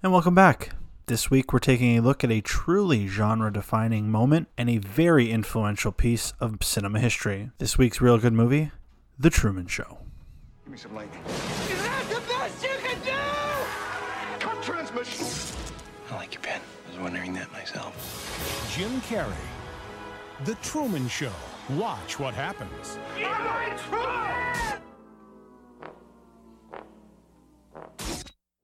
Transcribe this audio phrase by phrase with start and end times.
[0.00, 0.70] And welcome back.
[1.06, 5.28] This week we're taking a look at a truly genre defining moment and a very
[5.32, 7.50] influential piece of cinema history.
[7.58, 8.70] This week's real good movie,
[9.18, 9.98] The Truman Show.
[10.64, 11.10] Give me some light.
[11.26, 14.38] Is that the best you can do?
[14.38, 15.26] Cut transmission.
[16.12, 16.60] I like your pen.
[16.60, 18.70] I was wondering that myself.
[18.76, 19.32] Jim Carrey.
[20.44, 21.32] The Truman Show.
[21.70, 22.98] Watch what happens.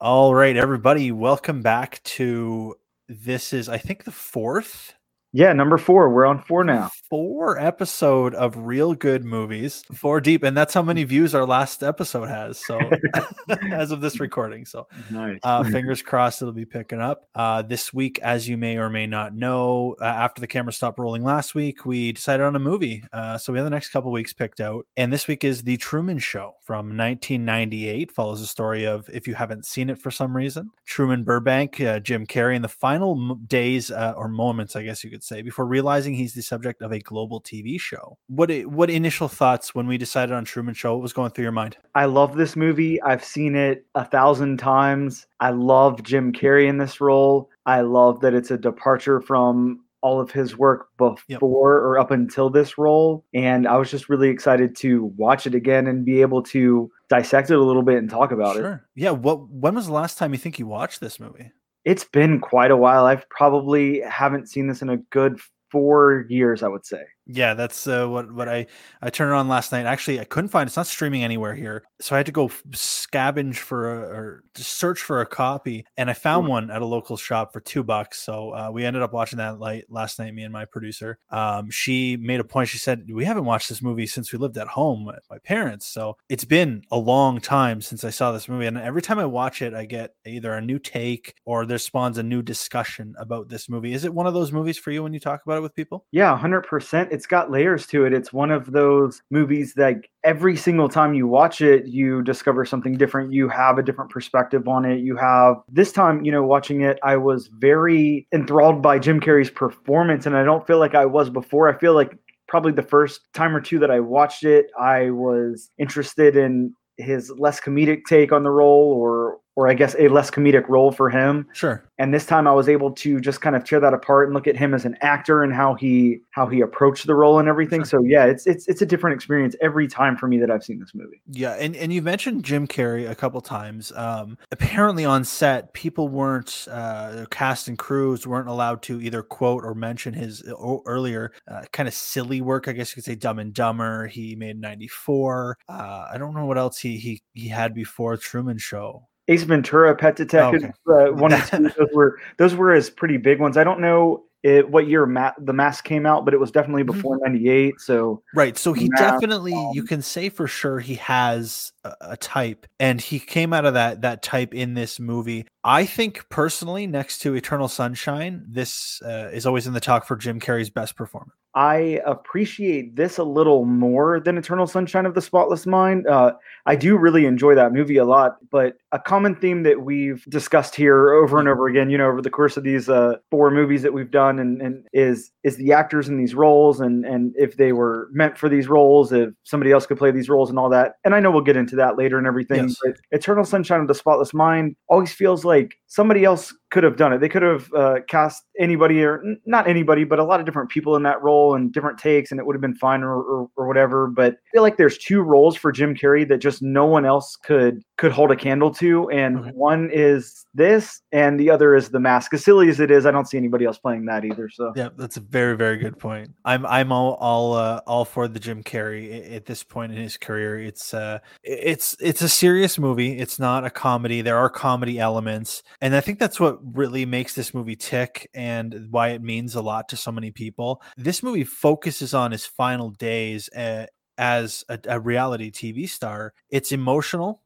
[0.00, 2.76] All right, everybody, welcome back to
[3.08, 4.94] this is I think the fourth
[5.36, 6.10] Yeah, number four.
[6.10, 6.92] We're on four now.
[7.10, 11.82] four episode of real good movies four deep and that's how many views our last
[11.82, 12.78] episode has so
[13.70, 15.38] as of this recording so Nice.
[15.44, 19.06] uh, fingers crossed it'll be picking up uh, this week as you may or may
[19.06, 23.04] not know uh, after the camera stopped rolling last week we decided on a movie
[23.12, 25.76] uh, so we have the next couple weeks picked out and this week is the
[25.76, 30.34] truman show from 1998 follows the story of if you haven't seen it for some
[30.36, 34.82] reason truman burbank uh, jim carrey in the final m- days uh, or moments i
[34.82, 38.50] guess you could say before realizing he's the subject of a global tv show what
[38.66, 41.76] what initial thoughts when we decided on truman show what was going through your mind
[41.94, 43.00] I love this movie.
[43.02, 45.26] I've seen it a thousand times.
[45.40, 47.48] I love Jim Carrey in this role.
[47.66, 51.42] I love that it's a departure from all of his work before Yep.
[51.42, 53.24] or up until this role.
[53.32, 57.50] And I was just really excited to watch it again and be able to dissect
[57.50, 58.60] it a little bit and talk about it.
[58.60, 61.50] sure yeah what when was the last time you think you watched this movie
[61.84, 63.06] It's been quite a while.
[63.06, 65.38] I've probably haven't seen this in a good
[65.70, 67.02] four years, I would say.
[67.26, 68.66] Yeah, that's uh, what what I
[69.00, 69.86] I turned it on last night.
[69.86, 73.56] Actually, I couldn't find it's not streaming anywhere here, so I had to go scavenge
[73.56, 77.54] for a, or search for a copy, and I found one at a local shop
[77.54, 78.20] for two bucks.
[78.20, 80.34] So uh, we ended up watching that light last night.
[80.34, 81.18] Me and my producer.
[81.30, 82.68] Um, she made a point.
[82.68, 85.86] She said we haven't watched this movie since we lived at home with my parents.
[85.86, 89.24] So it's been a long time since I saw this movie, and every time I
[89.24, 93.48] watch it, I get either a new take or there spawns a new discussion about
[93.48, 93.94] this movie.
[93.94, 96.04] Is it one of those movies for you when you talk about it with people?
[96.10, 97.13] Yeah, 100%.
[97.14, 98.12] It's got layers to it.
[98.12, 102.98] It's one of those movies that every single time you watch it, you discover something
[102.98, 103.32] different.
[103.32, 104.98] You have a different perspective on it.
[104.98, 109.50] You have this time, you know, watching it, I was very enthralled by Jim Carrey's
[109.50, 111.68] performance, and I don't feel like I was before.
[111.68, 112.18] I feel like
[112.48, 117.30] probably the first time or two that I watched it, I was interested in his
[117.38, 121.08] less comedic take on the role or or I guess a less comedic role for
[121.10, 121.84] him Sure.
[121.98, 124.46] and this time I was able to just kind of tear that apart and look
[124.48, 127.84] at him as an actor and how he how he approached the role and everything.
[127.84, 130.80] So yeah, it's it's it's a different experience every time for me that I've seen
[130.80, 131.22] this movie.
[131.30, 133.92] Yeah, and, and you mentioned Jim Carrey a couple times.
[133.94, 139.64] Um, apparently on set, people weren't uh, cast and crews weren't allowed to either quote
[139.64, 140.42] or mention his
[140.86, 142.66] earlier uh, kind of silly work.
[142.66, 144.08] I guess you could say Dumb and Dumber.
[144.08, 145.58] He made '94.
[145.68, 149.06] Uh, I don't know what else he he he had before Truman Show.
[149.28, 153.40] Ace Ventura, Pet Detective, uh, one and two, those were those were his pretty big
[153.40, 153.56] ones.
[153.56, 156.82] I don't know it, what year Ma- the mask came out, but it was definitely
[156.82, 156.88] Mhm.
[156.88, 157.80] before '98.
[157.80, 158.58] So Right.
[158.58, 162.66] So he Math, definitely, you um, can say for sure he has a, a type,
[162.78, 165.46] and he came out of that that type in this movie.
[165.64, 170.16] I think personally, next to Eternal Sunshine, this uh, is always in the talk for
[170.16, 171.32] Jim Carrey's best performance.
[171.54, 176.06] I appreciate this a little more than Eternal Sunshine of the Spotless Mind.
[176.06, 176.32] Uh,
[176.66, 180.74] I do really enjoy that movie a lot, but a common theme that we've discussed
[180.74, 183.82] here over and over again, you know, over the course of these uh, four movies
[183.82, 187.56] that we've done, and, and is is the actors in these roles, and and if
[187.56, 190.70] they were meant for these roles, if somebody else could play these roles, and all
[190.70, 190.94] that.
[191.04, 192.68] And I know we'll get into that later and everything.
[192.68, 192.78] Yes.
[192.84, 197.12] But Eternal Sunshine of the Spotless Mind always feels like somebody else could have done
[197.12, 197.20] it.
[197.20, 200.96] They could have uh, cast anybody or not anybody, but a lot of different people
[200.96, 203.66] in that role and different takes, and it would have been fine or, or, or
[203.66, 204.06] whatever.
[204.06, 207.36] But I feel like there's two roles for Jim Carrey that just no one else
[207.36, 209.50] could could hold a candle to, and Okay.
[209.50, 212.34] one is this, and the other is the mask.
[212.34, 214.48] As silly as it is, I don't see anybody else playing that either.
[214.48, 216.30] So Yeah, that's a very very good point.
[216.44, 220.16] I'm I'm all all uh, all for the Jim Carrey at this point in his
[220.16, 220.58] career.
[220.58, 223.18] It's uh it's it's a serious movie.
[223.18, 224.22] It's not a comedy.
[224.22, 228.88] There are comedy elements, and I think that's what really makes this movie tick and
[228.90, 230.82] why it means a lot to so many people.
[230.96, 233.86] This movie focuses on his final days uh,
[234.18, 236.32] as a, a reality TV star.
[236.50, 237.42] It's emotional,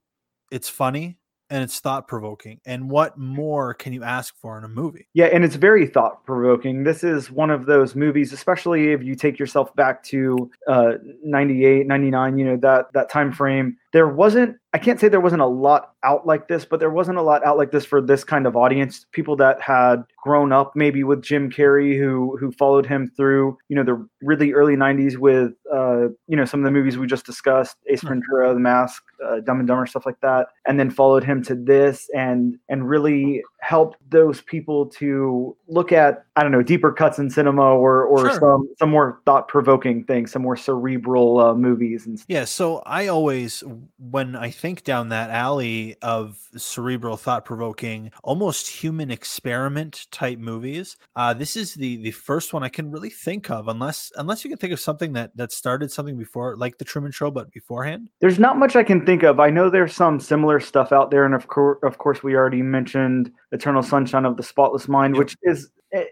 [0.50, 1.19] it's funny,
[1.50, 2.61] and it's thought provoking.
[2.67, 5.09] And what more can you ask for in a movie?
[5.15, 6.85] Yeah, and it's very thought provoking.
[6.85, 11.87] This is one of those movies, especially if you take yourself back to uh, 98,
[11.87, 13.77] 99, you know, that that time frame.
[13.93, 17.17] There wasn't I can't say there wasn't a lot out like this, but there wasn't
[17.17, 19.06] a lot out like this for this kind of audience.
[19.12, 23.76] People that had grown up maybe with Jim Carrey, who who followed him through, you
[23.76, 27.25] know, the really early '90s with, uh, you know, some of the movies we just
[27.25, 31.25] discussed, Ace Ventura, The Mask, uh, Dumb and Dumber, stuff like that, and then followed
[31.25, 36.62] him to this, and and really helped those people to look at I don't know
[36.62, 38.38] deeper cuts in cinema or or Sure.
[38.38, 42.26] some some more thought provoking things, some more cerebral uh, movies and stuff.
[42.29, 43.64] Yeah, so I always,
[43.98, 51.34] when I think down that alley of cerebral, thought-provoking, almost human experiment type movies, uh,
[51.34, 54.58] this is the the first one I can really think of, unless unless you can
[54.58, 58.08] think of something that that started something before, like the Truman Show, but beforehand.
[58.20, 59.40] There's not much I can think of.
[59.40, 62.62] I know there's some similar stuff out there, and of course, of course, we already
[62.62, 65.19] mentioned Eternal Sunshine of the Spotless Mind, Yep.
[65.19, 65.70] which is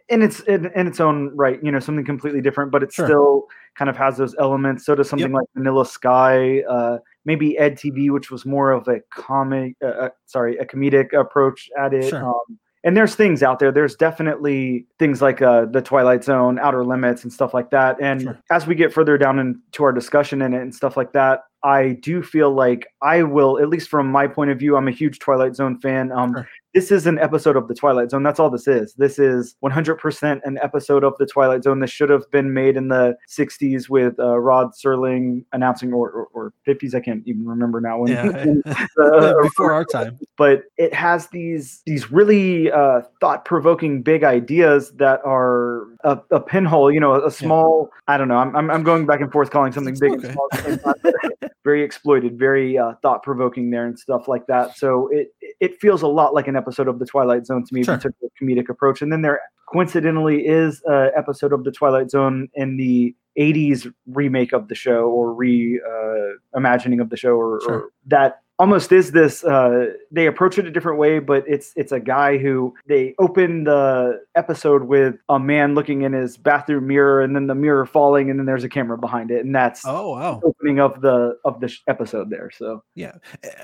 [0.09, 3.07] in its in, in its own right, you know, something completely different, but it Sure.
[3.07, 4.87] still kind of has those elements.
[4.87, 9.75] So does something like Vanilla Sky, uh, maybe EDtv, which was more of a comic,
[9.83, 12.09] uh, uh, sorry, a comedic approach at it.
[12.09, 12.25] Sure.
[12.25, 13.73] Um, and there's things out there.
[13.73, 18.01] There's definitely things like uh, the Twilight Zone, Outer Limits, and stuff like that.
[18.01, 18.39] And Sure.
[18.53, 21.99] as we get further down into our discussion in it and stuff like that, I
[22.01, 25.19] do feel like I will, at least from my point of view, I'm a huge
[25.19, 26.13] Twilight Zone fan.
[26.13, 26.49] Um, Sure.
[26.77, 28.23] This is an episode of the Twilight Zone.
[28.23, 28.93] That's all this is.
[28.99, 31.81] This is 100% an episode of the Twilight Zone.
[31.81, 36.29] This should have been made in the 60s with uh, Rod Serling announcing, or, or,
[36.35, 36.95] or 50s.
[36.95, 38.01] I can't even remember now.
[38.01, 38.25] When, Yeah,
[38.97, 40.19] the- before our time.
[40.37, 46.41] but it has these these really uh, thought provoking big ideas that are a, a
[46.41, 46.93] pinhole.
[46.93, 47.89] You know, a, small.
[48.07, 48.37] I don't know.
[48.37, 50.29] I'm, I'm I'm going back and forth calling something It's big okay.
[50.67, 50.95] and small.
[51.67, 54.47] At the same time, but very exploited, very uh, thought provoking there and stuff like
[54.47, 54.77] that.
[54.77, 55.29] So it
[55.61, 57.85] it feels a lot like an episode of the Twilight Zone to me.
[57.85, 57.99] Sure.
[57.99, 59.41] Took a comedic approach, and then there
[59.73, 65.09] coincidentally is an episode of the Twilight Zone in the 80s remake of the show
[65.11, 67.75] or re uh, imagining of the show or, Sure.
[67.75, 71.93] or that almost is this uh, they approach it a different way but it's it's
[71.93, 77.21] a guy who they open the episode with a man looking in his bathroom mirror
[77.23, 80.11] and then the mirror falling and then there's a camera behind it and that's Oh
[80.13, 80.41] wow.
[80.41, 83.13] the opening of the of the sh- episode there so Yeah.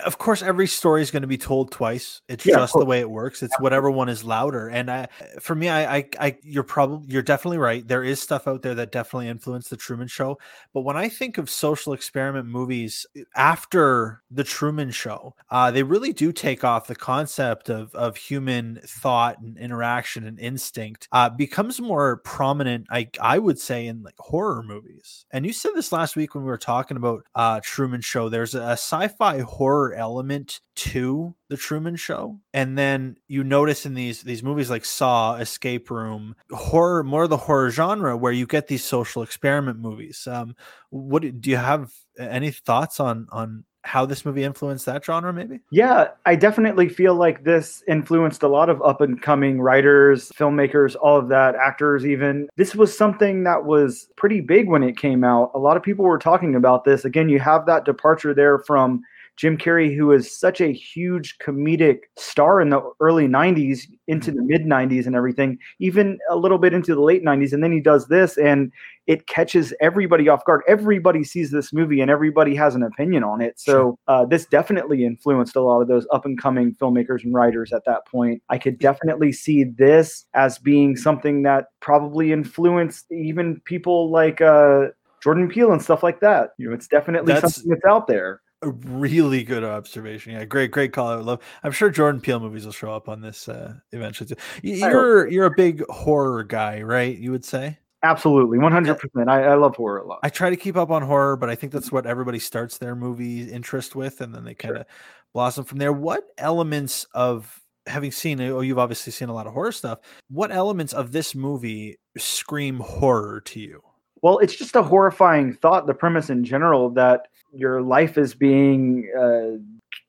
[0.04, 2.20] Of course, every story is going to be told twice.
[2.28, 3.42] It's Yeah, just the way it works.
[3.42, 4.68] It's whatever one is louder.
[4.68, 5.08] And I,
[5.40, 7.86] for me, I, I, I, you're probably, you're definitely right.
[7.86, 10.38] There is stuff out there that definitely influenced the Truman Show.
[10.74, 13.06] But when I think of social experiment movies
[13.36, 18.80] after the Truman Show, uh, they really do take off the concept of of human
[18.84, 21.08] thought and interaction and instinct.
[21.12, 22.86] Uh, becomes more prominent.
[22.90, 25.26] I, I would say in like horror movies.
[25.30, 28.28] And you said this last week when we were talking about uh, Truman Show.
[28.28, 34.22] There's a, sci-fi horror element to the Truman Show, and then you notice in these
[34.22, 38.68] these movies like Saw, Escape Room, horror, more of the horror genre, where you get
[38.68, 40.26] these social experiment movies.
[40.26, 40.56] Um,
[40.90, 45.32] what do you have any thoughts on on how this movie influenced that genre?
[45.32, 45.60] Maybe.
[45.70, 50.96] Yeah, I definitely feel like this influenced a lot of up and coming writers, filmmakers,
[51.00, 52.48] all of that, actors, even.
[52.56, 55.50] This was something that was pretty big when it came out.
[55.54, 57.04] A lot of people were talking about this.
[57.04, 59.02] Again, you have that departure there from
[59.36, 64.42] Jim Carrey, who was such a huge comedic star in the early 90s into the
[64.42, 67.52] mid 90s and everything, even a little bit into the late 90s.
[67.52, 68.70] And then he does this, and
[69.06, 70.62] it catches everybody off guard.
[70.68, 73.58] Everybody sees this movie and everybody has an opinion on it.
[73.58, 77.72] So uh, this definitely influenced a lot of those up and coming filmmakers and writers
[77.72, 78.42] at that point.
[78.48, 84.88] I could definitely see this as being something that probably influenced even people like uh,
[85.20, 86.50] Jordan Peele and stuff like that.
[86.58, 88.40] You know, it's definitely That's- something that's out there.
[88.62, 90.32] A really good observation.
[90.32, 91.08] Yeah, great, great call.
[91.08, 91.40] I would love.
[91.64, 94.36] I'm sure Jordan Peele movies will show up on this uh, eventually too.
[94.62, 97.16] Y- I hope You're you're a big horror guy, right?
[97.16, 97.78] You would say.
[98.04, 99.28] Absolutely, 100%.
[99.28, 100.18] I, I love horror a lot.
[100.24, 102.96] I try to keep up on horror, but I think that's what everybody starts their
[102.96, 104.86] movie interest with, and then they kind of
[105.32, 105.92] blossom from there.
[105.92, 109.98] What elements of having seen oh you've obviously seen a lot of horror stuff
[110.30, 113.82] what elements of this movie scream horror to you
[114.22, 119.10] Well, it's just a horrifying thought, the premise in general that your life is being
[119.18, 119.58] uh,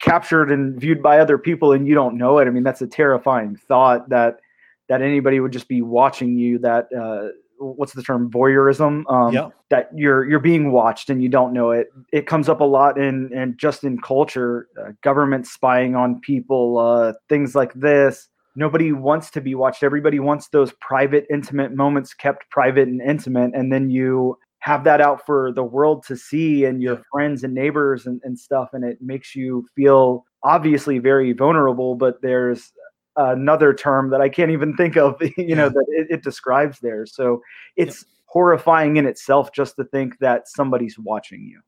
[0.02, 2.48] captured and viewed by other people and you don't know it.
[2.48, 4.38] I mean, that's a terrifying thought that
[4.90, 9.50] that anybody would just be watching you that uh, what's the term voyeurism um, Yeah.
[9.70, 12.98] that you're you're being watched and you don't know it it comes up a lot
[12.98, 18.92] in and just in culture uh, government spying on people uh, things like this nobody
[18.92, 23.72] wants to be watched everybody wants those private intimate moments kept private and intimate and
[23.72, 28.06] then you have that out for the world to see and your friends and neighbors
[28.06, 32.72] and, and stuff and it makes you feel obviously very vulnerable but there's
[33.18, 35.70] another term that i can't even think of you know Yeah.
[35.70, 37.42] that it, it describes there so
[37.76, 41.60] it's horrifying in itself just to think that somebody's watching you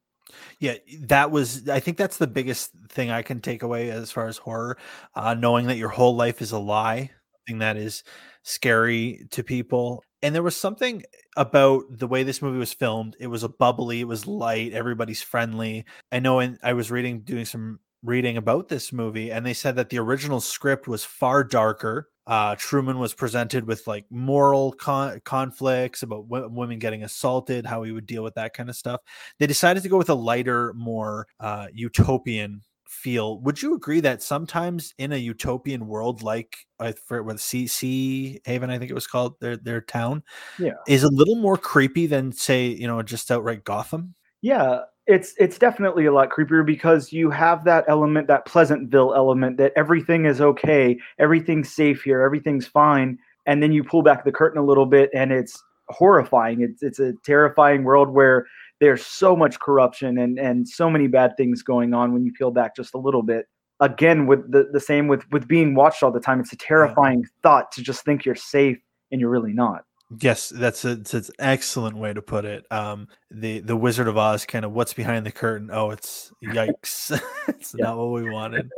[0.59, 1.69] Yeah, that was.
[1.69, 4.77] I think that's the biggest thing I can take away as far as horror,
[5.13, 7.11] uh, knowing that your whole life is a lie,
[7.45, 8.03] something that is
[8.43, 10.03] scary to people.
[10.21, 11.03] And there was something
[11.37, 13.15] about the way this movie was filmed.
[13.19, 15.85] It was a bubbly, it was light, everybody's friendly.
[16.11, 19.75] I know, and I was reading, doing some reading about this movie, and they said
[19.75, 22.09] that the original script was far darker.
[22.27, 27.83] Uh, Truman was presented with like moral con- conflicts about w- women getting assaulted, how
[27.83, 29.01] he would deal with that kind of stuff.
[29.37, 33.39] They decided to go with a lighter, more uh, utopian feel.
[33.41, 38.69] Would you agree that sometimes in a utopian world, like I for with CC Haven,
[38.69, 40.23] I think it was called their their town,
[40.59, 40.73] Yeah.
[40.87, 44.15] is a little more creepy than say you know just outright Gotham?
[44.41, 49.57] Yeah, it's it's definitely a lot creepier because you have that element, that Pleasantville element,
[49.57, 54.31] that everything is okay, everything's safe here, everything's fine, and then you pull back the
[54.31, 56.61] curtain a little bit, and it's horrifying.
[56.61, 58.45] It's it's a terrifying world where
[58.85, 62.51] there's so much corruption and and so many bad things going on when you peel
[62.51, 63.47] back just a little bit.
[63.79, 67.25] Again, with the the same with with being watched all the time, it's a terrifying
[67.41, 68.77] thought to just think you're safe
[69.11, 69.85] and you're really not.
[70.21, 72.63] Yes, that's a, it's an excellent way to put it.
[72.69, 75.71] Um, the the Wizard of Oz kind of what's behind the curtain.
[75.73, 77.19] Oh, it's yikes!
[77.47, 77.85] it's Yeah.
[77.85, 78.69] not what we wanted.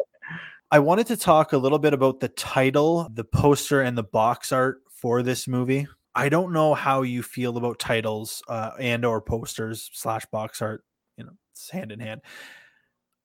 [0.71, 4.51] I wanted to talk a little bit about the title, the poster, and the box
[4.53, 5.87] art for this movie.
[6.17, 10.83] I don't know how you feel about titles uh, and or posters slash box art.
[11.15, 12.21] You know, it's hand in hand.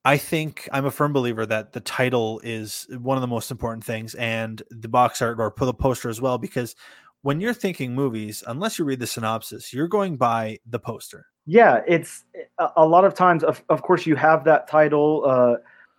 [0.05, 3.83] I think I'm a firm believer that the title is one of the most important
[3.83, 6.77] things, and the box art or the poster as well, because
[7.23, 11.27] when you're thinking movies, unless you read the synopsis, you're going by the poster.
[11.47, 12.25] Yeah, it's
[12.59, 13.43] a, a lot of times.
[13.43, 15.23] Of, of course, you have that title.
[15.25, 15.57] Uh,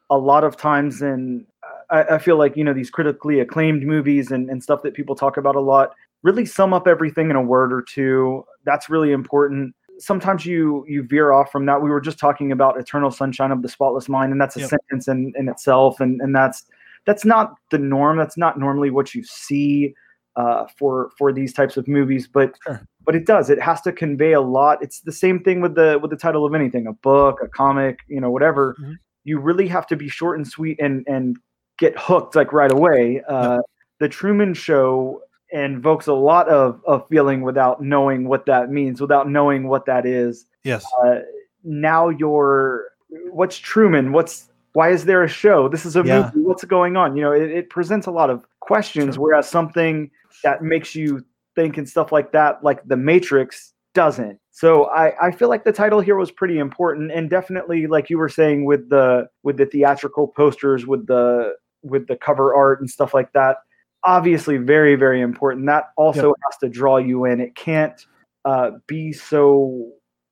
[0.09, 1.45] a lot of times, and
[1.89, 5.15] I, I feel like you know these critically acclaimed movies and, and stuff that people
[5.15, 8.43] talk about a lot really sum up everything in a word or two.
[8.65, 9.75] That's really important.
[9.99, 11.81] Sometimes you you veer off from that.
[11.81, 14.69] We were just talking about Eternal Sunshine of the Spotless Mind, and that's a Yep.
[14.69, 16.63] sentence in, in itself, and and that's
[17.05, 18.17] that's not the norm.
[18.17, 19.93] That's not normally what you see
[20.35, 22.81] uh, for for these types of movies, but Sure.
[23.05, 23.49] but it does.
[23.51, 24.81] It has to convey a lot.
[24.81, 27.99] It's the same thing with the with the title of anything, a book, a comic,
[28.07, 28.75] you know, whatever.
[28.81, 28.95] Mhm.
[29.25, 31.37] You really have to be short and sweet and and
[31.77, 33.21] get hooked like right away.
[33.27, 33.59] Uh,
[33.99, 35.21] The Truman Show
[35.53, 40.05] invokes a lot of of feeling without knowing what that means, without knowing what that
[40.05, 40.45] is.
[40.63, 40.85] Yes.
[41.05, 41.19] Uh,
[41.63, 42.85] now you're
[43.31, 44.11] what's Truman?
[44.11, 45.69] What's why is there a show?
[45.69, 46.31] This is a Yeah.
[46.33, 46.47] movie.
[46.47, 47.15] What's going on?
[47.15, 49.23] You know, it, it presents a lot of questions, Sure.
[49.23, 50.09] whereas something
[50.43, 51.23] that makes you
[51.55, 54.39] think and stuff like that, like The Matrix, doesn't.
[54.49, 58.17] So I, I feel like the title here was pretty important, and definitely, like you
[58.17, 62.89] were saying, with the with the theatrical posters, with the with the cover art and
[62.89, 63.57] stuff like that.
[64.05, 65.65] Obviously, very very important.
[65.67, 67.39] That also has to draw you in.
[67.39, 68.05] It can't
[68.45, 69.89] uh, be so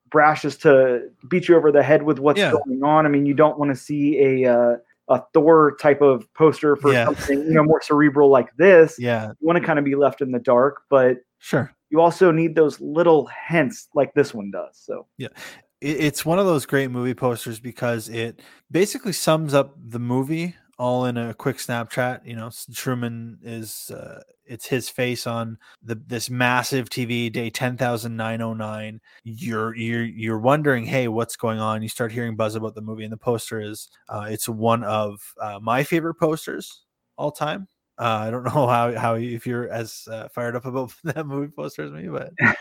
[0.09, 2.51] brash as to beat you over the head with what's Yeah.
[2.51, 3.05] going on.
[3.05, 6.91] I mean, you don't want to see a uh, a Thor type of poster for
[6.91, 7.05] Yeah.
[7.05, 8.97] something you know more cerebral like this.
[8.99, 9.27] Yeah.
[9.39, 11.71] You want to kind of be left in the dark, but Sure.
[11.89, 14.77] you also need those little hints like this one does.
[14.77, 15.29] So yeah.
[15.81, 21.05] it's one of those great movie posters because it basically sums up the movie all
[21.05, 22.25] in a quick Snapchat.
[22.25, 27.77] You know, Truman is uh, it's his face on the this massive TV day ten
[27.77, 28.99] thousand nine oh nine.
[29.23, 31.83] You're you're you're wondering, hey, what's going on?
[31.83, 35.21] You start hearing buzz about the movie, and the poster is uh, it's one of
[35.39, 36.81] uh, my favorite posters
[37.15, 37.67] all time.
[37.99, 41.51] Uh, I don't know how how if you're as uh, fired up about that movie
[41.55, 42.33] poster as me, but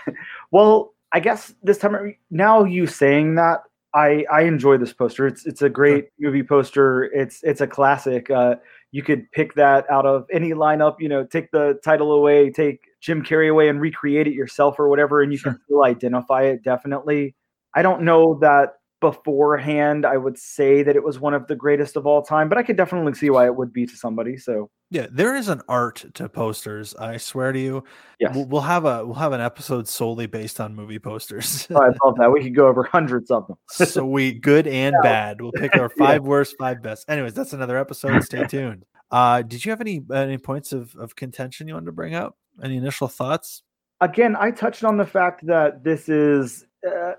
[0.50, 3.60] Well, I guess this time now you saying that
[3.94, 5.26] I I enjoy this poster.
[5.26, 7.04] It's it's a great movie poster.
[7.04, 8.30] It's it's a classic.
[8.30, 8.56] Uh,
[8.92, 10.96] you could pick that out of any lineup.
[11.00, 14.88] You know, take the title away, take Jim Carrey away, and recreate it yourself or
[14.88, 16.62] whatever, and you can still identify it.
[16.62, 17.34] Definitely.
[17.74, 21.96] I don't know that beforehand I would say that it was one of the greatest
[21.96, 24.36] of all time, but I could definitely see why it would be to somebody.
[24.36, 26.94] So Yeah, there is an art to posters.
[26.94, 27.84] I swear to you.
[28.18, 31.66] yes, We'll, have a we'll have an episode solely based on movie posters.
[31.70, 32.30] Oh, I love that.
[32.32, 33.56] We could go over hundreds of them.
[33.70, 35.40] Sweet, good and bad.
[35.40, 37.08] We'll pick our five worst, five best.
[37.08, 38.22] Anyways, that's another episode.
[38.24, 38.84] Stay tuned.
[39.10, 42.36] Uh, did you have any any points of, of contention you wanted to bring up?
[42.62, 43.62] Any initial thoughts?
[44.02, 46.64] again, I touched on the fact that this is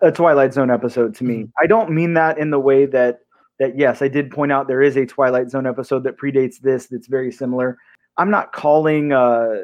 [0.02, 1.48] a Twilight Zone episode to me.
[1.62, 3.20] I don't mean that in the way that
[3.60, 6.88] that yes, I did point out there is a Twilight Zone episode that predates this
[6.88, 7.78] that's very similar.
[8.18, 9.58] I'm not calling uh,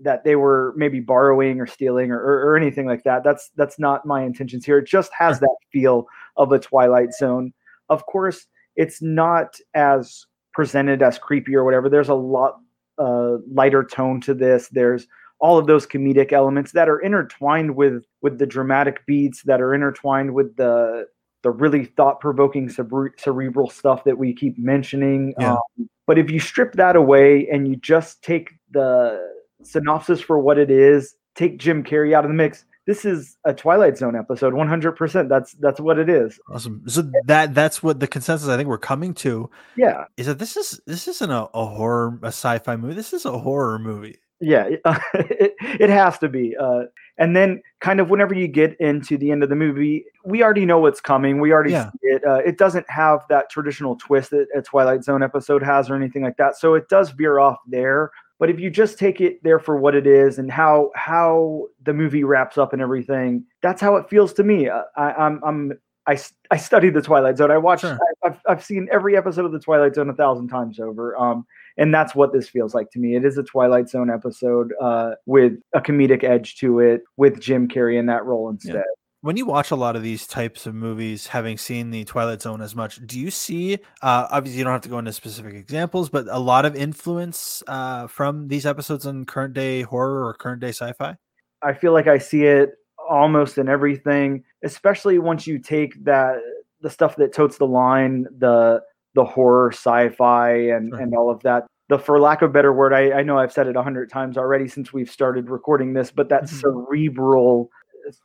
[0.00, 3.24] that they were maybe borrowing or stealing or, or, or anything like that.
[3.24, 4.78] That's that's not my intentions here.
[4.78, 7.52] It just has that feel of a Twilight Zone.
[7.88, 11.88] Of course, it's not as presented as creepy or whatever.
[11.88, 12.58] There's a lot
[12.98, 14.68] uh, lighter tone to this.
[14.68, 15.06] There's
[15.40, 19.74] all of those comedic elements that are intertwined with with the dramatic beats that are
[19.74, 21.06] intertwined with the
[21.42, 25.34] the really thought provoking cere- cerebral stuff that we keep mentioning.
[25.38, 25.52] Yeah.
[25.54, 29.24] Um, but if you strip that away and you just take the
[29.62, 32.64] synopsis for what it is, take Jim Carrey out of the mix.
[32.86, 35.28] This is a Twilight Zone episode, 100%.
[35.28, 36.40] That's that's what it is.
[36.50, 36.82] Awesome.
[36.88, 40.04] So that that's what the consensus I think we're coming to Yeah.
[40.16, 42.94] is that this is this isn't a, a horror a sci-fi movie.
[42.94, 44.18] This is a horror movie.
[44.40, 44.68] Yeah,
[45.14, 46.56] it, it has to be.
[46.56, 46.84] Uh,
[47.16, 50.64] and then, kind of, whenever you get into the end of the movie, we already
[50.64, 51.40] know what's coming.
[51.40, 51.90] We already Yeah.
[51.90, 52.24] see it.
[52.24, 56.22] Uh, it doesn't have that traditional twist that a Twilight Zone episode has or anything
[56.22, 56.56] like that.
[56.56, 58.12] So it does veer off there.
[58.38, 61.92] But if you just take it there for what it is and how how the
[61.92, 64.68] movie wraps up and everything, that's how it feels to me.
[64.68, 65.72] Uh, I, I'm I'm
[66.06, 66.16] I,
[66.52, 67.50] I studied the Twilight Zone.
[67.50, 67.80] I watched.
[67.82, 67.98] Sure.
[68.22, 71.16] I, I've I've seen every episode of the Twilight Zone a thousand times over.
[71.18, 71.44] Um,
[71.78, 73.14] and that's what this feels like to me.
[73.14, 77.68] It is a Twilight Zone episode uh, with a comedic edge to it, with Jim
[77.68, 78.82] Carrey in that role instead.
[79.20, 82.60] When you watch a lot of these types of movies, having seen the Twilight Zone
[82.60, 83.74] as much, do you see?
[84.00, 87.62] Uh, obviously, you don't have to go into specific examples, but a lot of influence
[87.66, 91.16] uh, from these episodes on current day horror or current day sci-fi.
[91.62, 92.74] I feel like I see it
[93.08, 96.38] almost in everything, especially once you take that
[96.80, 98.82] the stuff that totes the line, the
[99.14, 100.98] the horror, sci-fi, and Sure.
[101.00, 101.66] and all of that.
[101.88, 104.10] The, for lack of a better word, I, I know I've said it a hundred
[104.10, 106.48] times already since we've started recording this, but that Mhm.
[106.60, 107.70] cerebral,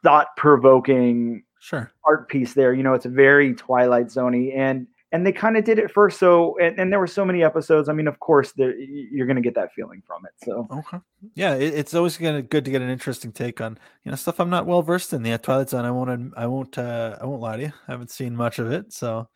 [0.04, 1.92] thought-provoking Sure.
[2.06, 2.74] art piece there.
[2.74, 6.18] You know, it's very Twilight Zoney, and and they kind of did it first.
[6.20, 7.88] So, and, and there were so many episodes.
[7.88, 10.32] I mean, of course, there, you're going to get that feeling from it.
[10.44, 10.98] So, Okay.
[11.36, 14.40] Yeah, it, it's always gonna good to get an interesting take on you know stuff
[14.40, 15.22] I'm not well versed in.
[15.24, 17.74] The Twilight Zone, I won't, I won't, uh, I won't lie to you.
[17.88, 19.30] I haven't seen much of it, so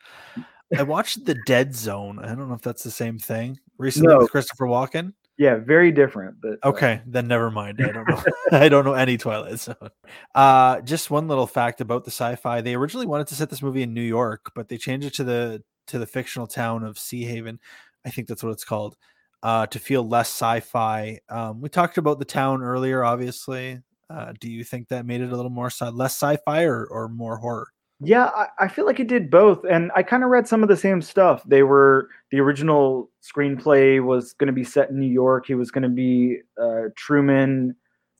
[0.76, 2.18] I watched The Dead Zone.
[2.18, 3.58] I don't know if that's the same thing.
[3.78, 4.18] Recently No.
[4.18, 5.12] with Christopher Walken.
[5.38, 6.36] yeah, very different.
[6.42, 7.80] But uh, Okay, then never mind.
[7.82, 8.22] I don't know.
[8.52, 9.76] I don't know any Twilight Zone.
[10.34, 13.82] Uh, just one little fact about the sci-fi: they originally wanted to set this movie
[13.82, 17.24] in New York, but they changed it to the to the fictional town of Sea
[17.24, 17.58] Haven.
[18.04, 18.96] I think that's what it's called.
[19.42, 21.20] Uh, to feel less sci-fi.
[21.28, 23.04] Um, we talked about the town earlier.
[23.04, 26.84] Obviously, uh, do you think that made it a little more sci- less sci-fi or
[26.90, 27.68] or more horror?
[28.00, 30.68] Yeah, I, I feel like it did both, and I kind of read some of
[30.68, 31.42] the same stuff.
[31.44, 35.46] They were the original screenplay was going to be set in New York.
[35.46, 37.74] He was going to be uh, Truman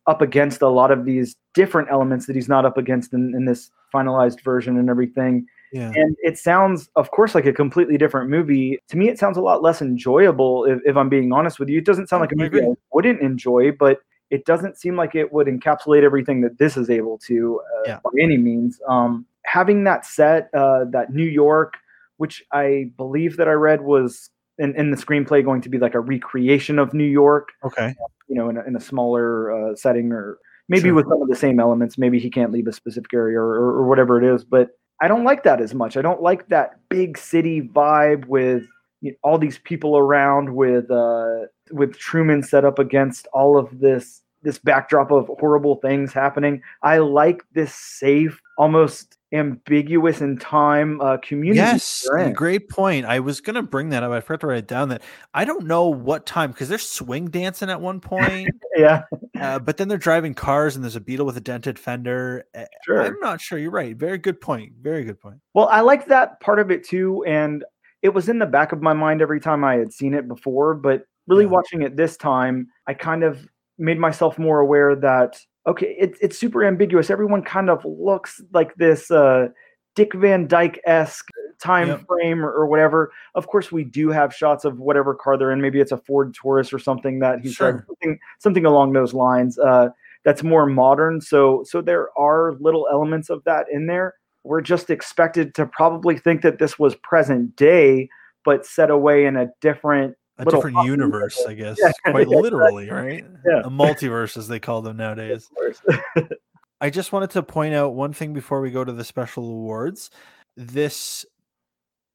[0.09, 3.45] up against a lot of these different elements that he's not up against in, in
[3.45, 5.47] this finalized version and everything.
[5.73, 5.93] Yeah.
[5.95, 8.79] And it sounds, of course, like a completely different movie.
[8.89, 10.65] To me, it sounds a lot less enjoyable.
[10.65, 12.63] If, if I'm being honest with you, it doesn't sound like a movie.
[12.63, 16.89] I wouldn't enjoy, but it doesn't seem like it would encapsulate everything that this is
[16.91, 17.99] able to uh, Yeah.
[18.03, 18.81] by any means.
[18.89, 21.75] Um, having that set, uh, that New York,
[22.19, 25.95] which I believe that I read was in, in the screenplay going to be like
[25.95, 27.95] a recreation of New York, Okay.
[28.29, 30.95] you know, in a, in a smaller uh, setting or maybe Sure.
[30.95, 31.97] with some of the same elements.
[31.97, 34.45] Maybe he can't leave a specific area or, or, or whatever it is.
[34.45, 35.97] But I don't like that as much.
[35.97, 38.65] I don't like that big city vibe with
[39.01, 43.79] you know, all these people around with uh, with Truman set up against all of
[43.79, 46.63] this this backdrop of horrible things happening.
[46.83, 51.59] I like this safe, almost ambiguous in time uh, community.
[51.59, 53.05] Yes, great point.
[53.05, 54.11] I was gonna bring that up.
[54.13, 54.89] I forgot to write it down.
[54.89, 55.03] That
[55.35, 59.03] I don't know what time because they're swing dancing at one point, Yeah,
[59.39, 62.45] uh, but then they're driving cars and there's a beetle with a dented fender.
[62.55, 63.03] Uh, sure.
[63.03, 63.59] I'm not sure.
[63.59, 63.97] You're right.
[63.97, 64.73] Very good point.
[64.81, 65.39] Very good point.
[65.55, 67.65] Well, I like that part of it too, and
[68.03, 70.75] it was in the back of my mind every time I had seen it before.
[70.75, 71.51] But really, Yeah.
[71.51, 73.47] watching it this time, I kind of
[73.79, 77.11] made myself more aware that okay, it, it's super ambiguous.
[77.11, 79.49] Everyone kind of looks like this uh,
[79.95, 81.29] Dick Van Dyke esque
[81.61, 82.07] time Yep.
[82.07, 83.13] frame or, or whatever.
[83.35, 85.61] Of course, we do have shots of whatever car they're in.
[85.61, 87.87] Maybe it's a Ford Taurus or something that he's driving, Sure.
[87.87, 89.59] something something along those lines.
[89.59, 89.89] Uh,
[90.25, 91.21] that's more modern.
[91.21, 94.15] So so there are little elements of that in there.
[94.45, 98.09] We're just expected to probably think that this was present day,
[98.45, 101.79] but set away in a different A Little different pocket universe, I guess.
[101.83, 103.25] Yeah, Quite yeah, literally, right?
[103.45, 103.61] Yeah.
[103.65, 105.51] A multiverse, as they call them nowadays.
[106.81, 110.11] I just wanted to point out one thing before we go to the special awards.
[110.57, 111.27] This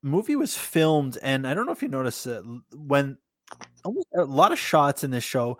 [0.01, 3.17] movie was filmed, and I don't know if you noticed it when
[3.83, 5.57] almost a lot of shots in this show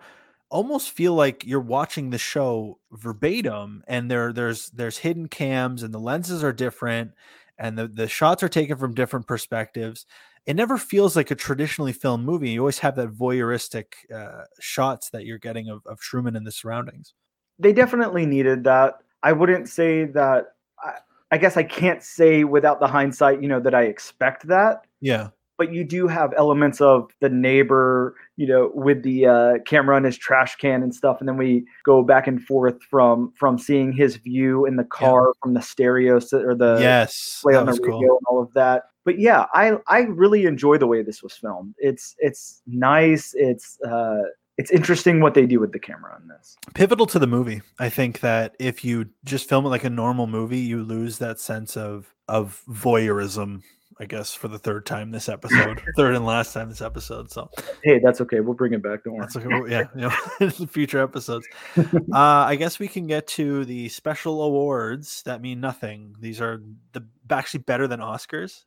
[0.50, 5.92] almost feel like you're watching the show verbatim, and there there's there's hidden cams, and
[5.92, 7.12] the lenses are different,
[7.58, 10.06] and the the shots are taken from different perspectives.
[10.46, 12.50] It never feels like a traditionally filmed movie.
[12.50, 16.52] You always have that voyeuristic uh, shots that you're getting of, of Truman and the
[16.52, 17.14] surroundings.
[17.58, 18.98] they definitely needed that.
[19.22, 20.54] I wouldn't say that.
[20.84, 20.94] I,
[21.30, 24.84] I guess I can't say without the hindsight, you know, that I expect that.
[25.00, 25.28] Yeah.
[25.56, 30.04] But you do have elements of the neighbor, you know, with the uh, camera on
[30.04, 33.92] his trash can and stuff, and then we go back and forth from from seeing
[33.92, 37.90] his view in the car from the stereo or the yes, play on the radio
[37.90, 38.16] cool.
[38.16, 38.84] and all of that.
[39.04, 41.74] But yeah, I I really enjoy the way this was filmed.
[41.78, 43.34] It's it's nice.
[43.34, 44.22] It's uh
[44.56, 46.56] it's interesting what they do with the camera on this.
[46.74, 47.62] Pivotal to the movie.
[47.78, 51.40] I think that if you just film it like a normal movie, you lose that
[51.40, 53.62] sense of of voyeurism.
[54.00, 57.30] I guess for the third time this episode, third and last time this episode.
[57.30, 57.48] So
[57.82, 58.40] Hey, that's okay.
[58.40, 59.04] We'll bring it back.
[59.04, 59.22] Don't worry.
[59.22, 59.46] That's okay.
[59.48, 60.00] well, yeah, you
[60.40, 61.46] know, future episodes.
[61.76, 66.14] Uh, I guess we can get to the special awards that mean nothing.
[66.20, 66.60] These are
[66.92, 68.62] the actually better than Oscars.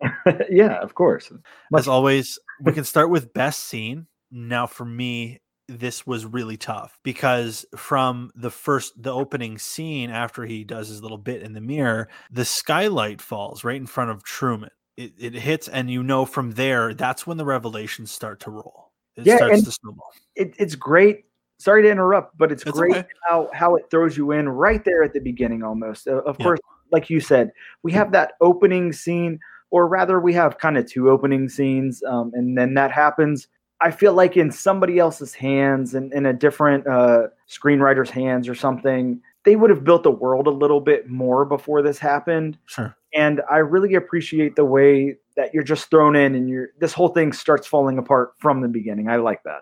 [0.50, 1.32] yeah, of course.
[1.72, 4.08] Much- As always, we can start with best scene.
[4.32, 10.46] Now, for me, this was really tough because from the first, the opening scene after
[10.46, 14.24] he does his little bit in the mirror, the skylight falls right in front of
[14.24, 14.70] Truman.
[14.98, 18.92] It, it hits, and you know from there, that's when the revelations start to roll.
[19.16, 20.12] It Yeah, starts and- to snowball.
[20.36, 21.26] It, it's great.
[21.60, 23.08] Sorry to interrupt, but it's, great okay.
[23.28, 26.08] how how it throws you in right there at the beginning almost.
[26.08, 26.44] Uh, of Yeah.
[26.46, 26.60] course,
[26.92, 27.52] like you said,
[27.84, 29.40] we have that opening scene,
[29.72, 33.48] or rather, we have kind of two opening scenes, um, and then that happens.
[33.82, 38.56] I feel like in somebody else's hands and in a different uh, screenwriter's hands or
[38.56, 42.58] something, they would have built the world a little bit more before this happened.
[42.66, 42.94] Sure.
[43.14, 47.08] And I really appreciate the way that you're just thrown in and you're this whole
[47.08, 49.08] thing starts falling apart from the beginning.
[49.08, 49.62] I like that.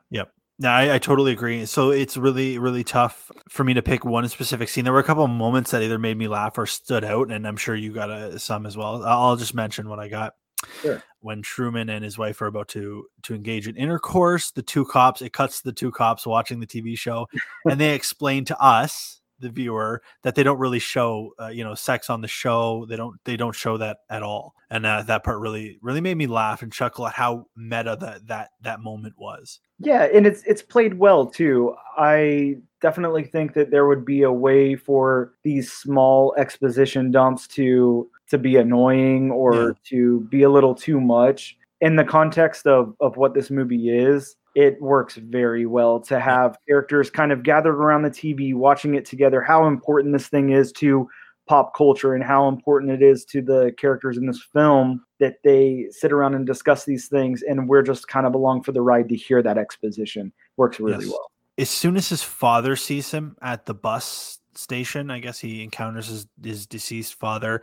[0.57, 1.67] No, I, I totally agree.
[1.67, 4.85] So it's really, really tough for me to pick one specific scene.
[4.85, 7.47] There were a couple of moments that either made me laugh or stood out, and
[7.47, 9.03] I'm sure you got a, some as well.
[9.05, 10.33] I'll I'll just mention what I got.
[10.81, 11.03] Sure.
[11.19, 15.21] When Truman and his wife are about to to engage in intercourse, the two cops
[15.21, 17.27] it cuts to the two cops watching the TV show,
[17.65, 21.75] and they explain to us, the viewer, that they don't really show, uh, you know,
[21.75, 22.85] sex on the show.
[22.87, 26.17] They don't they don't show that at all, and uh, that part really really made
[26.17, 29.59] me laugh and chuckle at how meta that that that moment was.
[29.79, 31.75] Yeah, and it's it's played well too.
[31.97, 38.09] I definitely think that there would be a way for these small exposition dumps to
[38.29, 39.71] to be annoying or Yeah.
[39.89, 41.57] to be a little too much.
[41.81, 46.57] In the context of of what this movie is, it works very well to have
[46.67, 49.41] characters kind of gathered around the TV watching it together.
[49.41, 51.07] How important this thing is to
[51.47, 55.85] pop culture and how important it is to the characters in this film that they
[55.91, 59.07] sit around and discuss these things and we're just kind of along for the ride
[59.09, 61.11] to hear that exposition works really Yes.
[61.11, 65.63] well as soon as his father sees him at the bus station, I guess he
[65.63, 67.61] encounters his, his deceased father.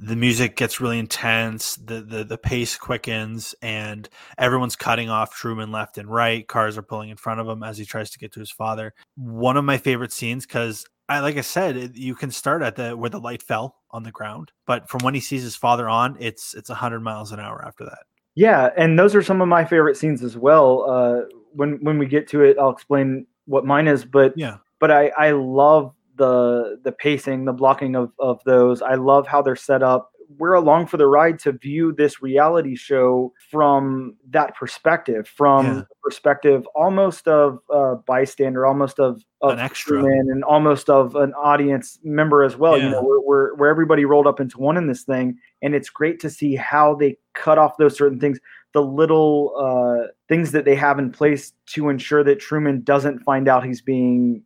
[0.00, 1.74] The music gets really intense.
[1.76, 4.08] The, the the pace quickens, and
[4.38, 6.46] everyone's cutting off Truman left and right.
[6.46, 8.94] Cars are pulling in front of him as he tries to get to his father.
[9.16, 12.76] One of my favorite scenes because I like I said, it, you can start at
[12.76, 15.88] the where the light fell on the ground, but from when he sees his father
[15.88, 18.04] on, it's it's hundred miles an hour after that.
[18.34, 21.22] yeah and those are some of my favorite scenes as well uh
[21.54, 25.08] when when we get to it i'll explain what mine is but Yeah, but I
[25.18, 28.82] I love the the pacing, the blocking of of those.
[28.82, 30.10] I love how they're set up.
[30.36, 35.72] We're along for the ride to view this reality show from that perspective, from Yeah.
[35.74, 40.04] the perspective almost of a bystander, almost of, of An extra.
[40.04, 42.76] and almost of an audience member as well.
[42.76, 45.88] You know, we're, we're we're everybody rolled up into one in this thing, and it's
[45.88, 48.38] great to see how they cut off those certain things
[48.74, 53.48] the little uh, things that they have in place to ensure that Truman doesn't find
[53.48, 54.42] out he's being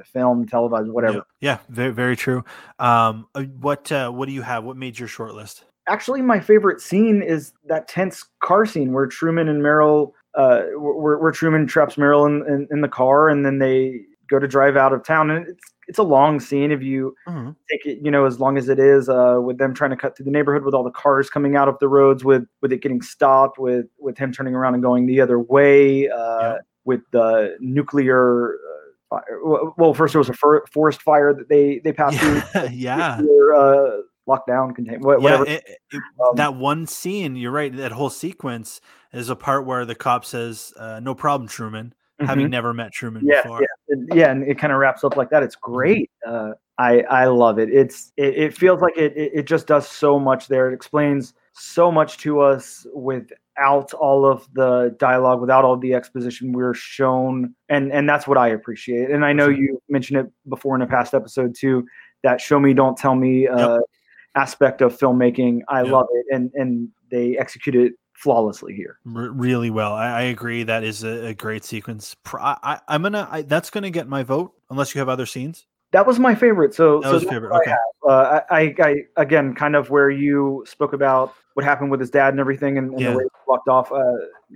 [0.00, 1.22] uh, filmed, televised, whatever.
[1.40, 2.44] yeah, very very true.
[2.78, 4.64] Um, uh, what uh, what do you have?
[4.64, 5.62] What made your shortlist?
[5.88, 11.18] Actually, my favorite scene is that tense car scene where Truman and Meryl, uh, where,
[11.18, 14.76] where Truman traps Meryl in, in, in the car, and then they go to drive
[14.76, 17.56] out of town, and it's it's a long scene if you Mhm.
[17.68, 20.16] take it, you know, as long as it is, uh, with them trying to cut
[20.16, 22.80] through the neighborhood, with all the cars coming out of the roads, with with it
[22.82, 26.58] getting stopped, with with him turning around and going the other way, uh, Yeah.
[26.84, 28.54] with the nuclear.
[29.10, 29.40] Fire.
[29.76, 32.40] Well, first there was a for- forest fire that they they passed through.
[32.70, 33.20] Yeah, yeah.
[33.56, 33.96] Uh,
[34.28, 35.44] lockdown, contain whatever.
[35.44, 37.76] Yeah, it- it- Um, that one scene, you're right.
[37.76, 38.80] That whole sequence
[39.12, 42.50] is a part where the cop says, uh, "No problem, Truman," having Mhm.
[42.50, 43.60] never met Truman yeah, before.
[43.60, 45.42] yeah, and- yeah, and it kind of wraps up like that.
[45.42, 46.08] It's great.
[46.24, 47.68] Uh, I I love it.
[47.70, 50.70] It's it, it feels like it, it it just does so much there.
[50.70, 52.86] It explains so much to us
[53.60, 56.52] without all of the dialogue, without all the exposition.
[56.52, 59.10] We're shown, and and that's what I appreciate.
[59.10, 61.86] And I know you mentioned it before in a past episode too.
[62.22, 63.78] That show me, don't tell me uh,
[64.34, 65.60] aspect of filmmaking.
[65.68, 65.92] I Yep.
[65.92, 68.98] love it, and and they execute it flawlessly here.
[69.14, 69.92] R- really well.
[69.94, 70.62] I, I agree.
[70.62, 72.16] That is a, a great sequence.
[72.32, 73.28] I, I'm gonna.
[73.30, 75.66] I, that's gonna get my vote, unless you have other scenes.
[75.92, 76.74] That was my favorite.
[76.74, 77.56] So, That so was favorite.
[77.56, 77.72] Okay.
[77.72, 82.10] I, uh, I, I, again, kind of where you spoke about what happened with his
[82.10, 83.10] dad and everything, and, and Yeah.
[83.10, 84.02] the way he walked off, uh,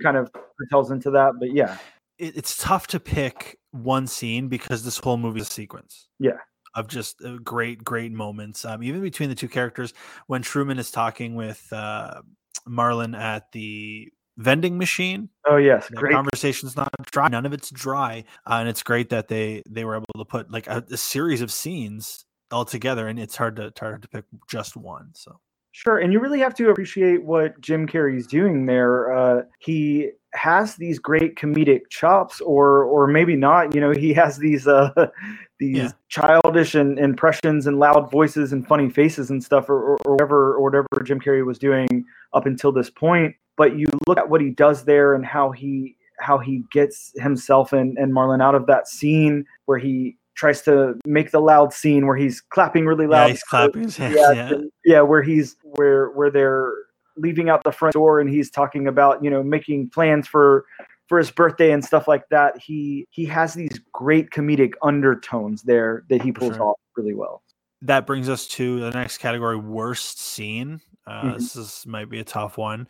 [0.01, 0.31] kind of
[0.69, 1.33] tells into that.
[1.39, 1.77] But yeah,
[2.17, 6.07] it, it's tough to pick one scene because this whole movie is a sequence.
[6.19, 6.37] Yeah.
[6.73, 8.65] Of just uh, great, great moments.
[8.65, 9.93] Um, even between the two characters,
[10.27, 12.21] when Truman is talking with uh,
[12.67, 16.13] Marlon at the vending machine, oh yes, the great.
[16.13, 17.27] conversation's not dry.
[17.27, 20.51] None of it's dry, uh, and it's great that they they were able to put
[20.51, 23.07] like a, a series of scenes all together.
[23.07, 25.09] And it's hard to it's hard to pick just one.
[25.13, 25.39] So
[25.71, 29.11] Sure, and you really have to appreciate what Jim Carrey's doing there.
[29.13, 33.75] Uh, he has these great comedic chops, or or maybe not.
[33.75, 34.91] You know, he has these uh,
[35.59, 35.91] these Yeah.
[36.07, 40.53] childish and impressions and loud voices and funny faces and stuff, or, or, or whatever
[40.53, 43.35] or whatever Jim Carrey was doing up until this point.
[43.57, 47.73] But you look at what he does there and how he how he gets himself
[47.73, 52.07] and, and Marlon out of that scene where he tries to make the loud scene
[52.07, 54.15] where he's clapping really loud yeah, he's clapping his hands.
[54.17, 56.71] yeah, Yeah, yeah, where he's where where they're
[57.17, 60.65] leaving out the front door and he's talking about you know making plans for
[61.07, 62.57] for his birthday and stuff like that.
[62.59, 66.63] He he has these great comedic undertones there that he pulls Sure.
[66.69, 67.41] off really well.
[67.81, 71.33] that brings us to the next category worst scene uh, Mhm.
[71.35, 72.87] this is might be a tough one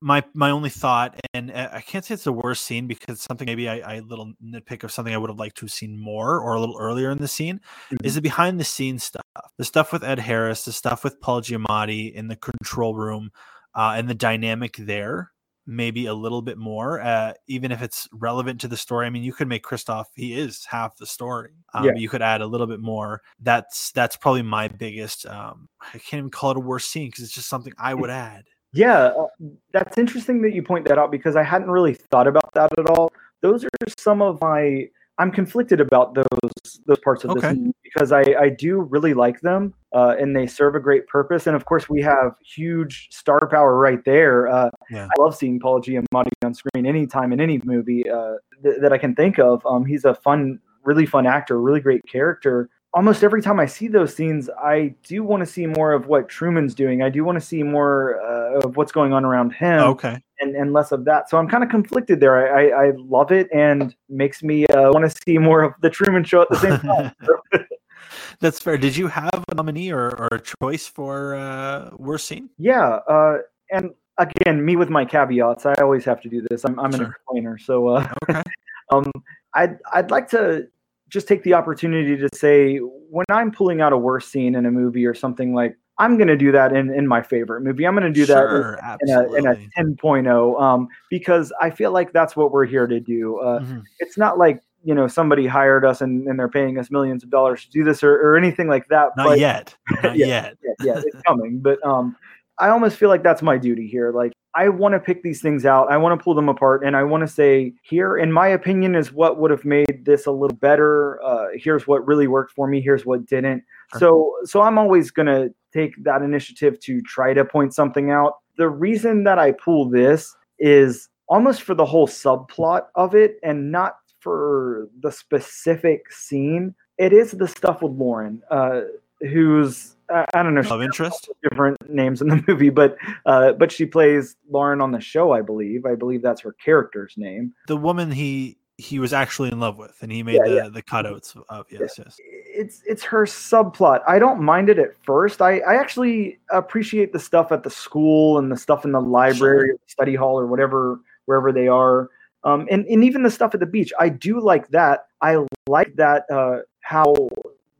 [0.00, 3.46] my my only thought and uh, i can't say it's the worst scene because something
[3.46, 6.38] maybe I, I little nitpick of something i would have liked to have seen more
[6.40, 7.60] or a little earlier in the scene
[8.04, 9.22] is the behind the scenes stuff.
[9.58, 13.30] The stuff with ed harris the stuff with paul giamatti in the control room
[13.74, 15.32] uh, and the dynamic there
[15.66, 19.06] maybe a little bit more uh, even if it's relevant to the story.
[19.06, 21.92] I mean you could make christof he is half the story um, Yeah.
[21.96, 23.20] you could add a little bit more.
[23.40, 27.24] That's that's probably my biggest um i can't even call it a worst scene because
[27.24, 28.44] it's just something i would add
[28.76, 29.26] Yeah, uh,
[29.72, 32.88] that's interesting that you point that out because I hadn't really thought about that at
[32.90, 33.10] all.
[33.42, 34.88] Those are some of my.
[35.18, 37.54] I'm conflicted about those those parts of Okay.
[37.54, 41.46] this because I I do really like them uh, and they serve a great purpose.
[41.46, 44.46] And of course, we have huge star power right there.
[44.48, 45.06] Uh, Yeah.
[45.06, 48.98] I love seeing Paul Giamatti on screen anytime in any movie uh, th- that I
[48.98, 49.64] can think of.
[49.64, 52.68] Um, he's a fun, really fun actor, really great character.
[52.96, 56.28] Almost every time I see those scenes, I do want to see more of what
[56.28, 57.02] Truman's doing.
[57.02, 60.56] I do want to see more uh, of what's going on around him okay and,
[60.56, 61.30] and less of that.
[61.30, 62.56] So I'm kind of conflicted there.
[62.56, 65.90] I, I, I love it and makes me uh, want to see more of the
[65.90, 67.12] Truman Show at the same time.
[68.40, 72.50] that's fair did you have a nominee or, or a choice for uh worst scene
[72.58, 73.38] yeah, uh,
[73.70, 75.66] and again, me with my caveats.
[75.66, 76.64] I always have to do this.
[76.64, 78.42] I'm, I'm an explainer, so uh, okay
[78.92, 79.10] um,
[79.54, 80.68] I'd I'd like to
[81.08, 84.70] just take the opportunity to say when I'm pulling out a worst scene in a
[84.70, 87.86] movie or something like I'm going to do that in, in my favorite movie.
[87.86, 91.90] I'm going to do that sure, in a, in a 10.0 um, because I feel
[91.90, 93.38] like that's what we're here to do.
[93.38, 93.82] Uh, Mhm.
[94.00, 97.30] it's not like you know somebody hired us and, and they're paying us millions of
[97.30, 99.10] dollars to do this or, or anything like that.
[99.16, 100.26] not but, yet not Yeah.
[100.26, 101.60] yet Yeah, yeah, it's coming.
[101.60, 102.14] But um,
[102.58, 104.12] I almost feel like that's my duty here.
[104.12, 105.90] Like I want to pick these things out.
[105.90, 108.94] I want to pull them apart, and I want to say here, in my opinion,
[108.94, 111.22] is what would have made this a little better.
[111.22, 112.80] Uh, here's what really worked for me.
[112.80, 113.62] Here's what didn't.
[113.92, 114.00] Sure.
[114.00, 118.38] So, so I'm always gonna take that initiative to try to point something out.
[118.56, 123.70] The reason that I pull this is almost for the whole subplot of it, and
[123.70, 126.74] not for the specific scene.
[126.96, 128.80] It is the stuff with Lauren, uh,
[129.20, 133.70] who's I, I don't know Love interest different names in the movie, but uh, but
[133.72, 135.86] she plays Lauren on the show, I believe.
[135.86, 137.52] I believe that's her character's name.
[137.66, 140.68] the woman he he was actually in love with and he made Yeah, the yeah.
[140.68, 144.02] the cutouts of yes yes It's it's her subplot.
[144.06, 145.40] I don't mind it at first.
[145.40, 149.70] I, I actually appreciate the stuff at the school and the stuff in the library,
[149.70, 152.10] or the study hall, or whatever wherever they are.
[152.44, 153.92] Um, and, and even the stuff at the beach.
[153.98, 155.06] I do like that.
[155.20, 157.28] I like that uh, how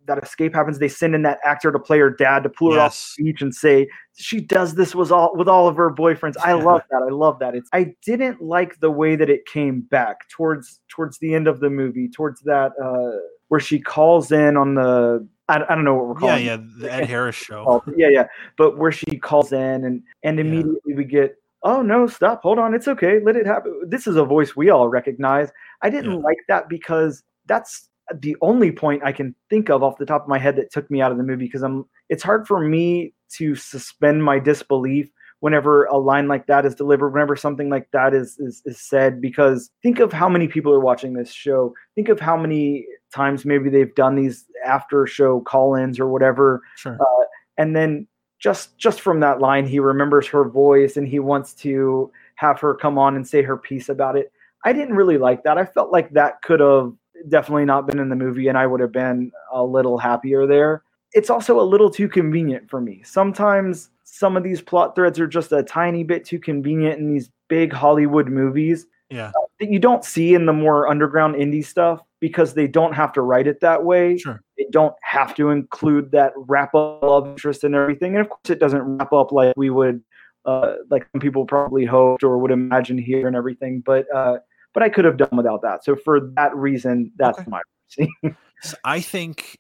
[0.07, 0.79] that escape happens.
[0.79, 3.43] They send in that actor to play her dad to pull her off the beach
[3.43, 6.35] and say she does this was all with all of her boyfriends.
[6.43, 7.03] I love that.
[7.03, 7.55] I love that.
[7.55, 11.61] It's I didn't like the way that it came back towards towards the end of
[11.61, 15.95] the movie, towards that uh where she calls in on the I, I don't know
[15.95, 16.81] what we're yeah calling yeah it.
[16.81, 18.27] the ed harris show Called- Yeah, yeah.
[18.59, 20.45] But where she calls in and and Yeah.
[20.45, 23.81] immediately we get oh no, stop, hold on, it's okay, let it happen.
[23.89, 25.51] This is a voice we all recognize.
[25.83, 26.19] I didn't Yeah.
[26.19, 30.29] like that because that's the only point I can think of off the top of
[30.29, 33.13] my head that took me out of the movie because I'm it's hard for me
[33.33, 38.15] to suspend my disbelief whenever a line like that is delivered whenever something like that
[38.15, 41.75] is, is is said because think of how many people are watching this show.
[41.95, 46.99] Think of how many times maybe they've done these after show call-ins or whatever sure.
[47.01, 47.25] Uh,
[47.59, 48.07] and then
[48.39, 52.75] just just from that line he remembers her voice and he wants to have her
[52.75, 54.31] come on and say her piece about it.
[54.65, 55.59] I didn't really like that.
[55.59, 56.93] I felt like that could have
[57.29, 60.83] definitely not been in the movie, and I would have been a little happier there.
[61.13, 63.03] It's also a little too convenient for me.
[63.05, 67.31] Sometimes some of these plot threads are just a tiny bit too convenient in these
[67.49, 69.31] big Hollywood movies Yeah.
[69.61, 73.23] that you don't see in the more underground indie stuff because they don't have to
[73.23, 74.19] write it that way.
[74.19, 74.41] Sure.
[74.59, 78.15] They don't have to include that wrap up love interest and everything.
[78.17, 80.03] And of course, it doesn't wrap up like we would,
[80.45, 83.81] uh, like some people probably hoped or would imagine here and everything.
[83.85, 84.39] But uh,
[84.77, 85.83] but I could have done without that.
[85.85, 87.49] So for that reason, that's Okay.
[87.51, 87.63] my
[87.99, 88.37] reason.
[88.63, 89.59] So I think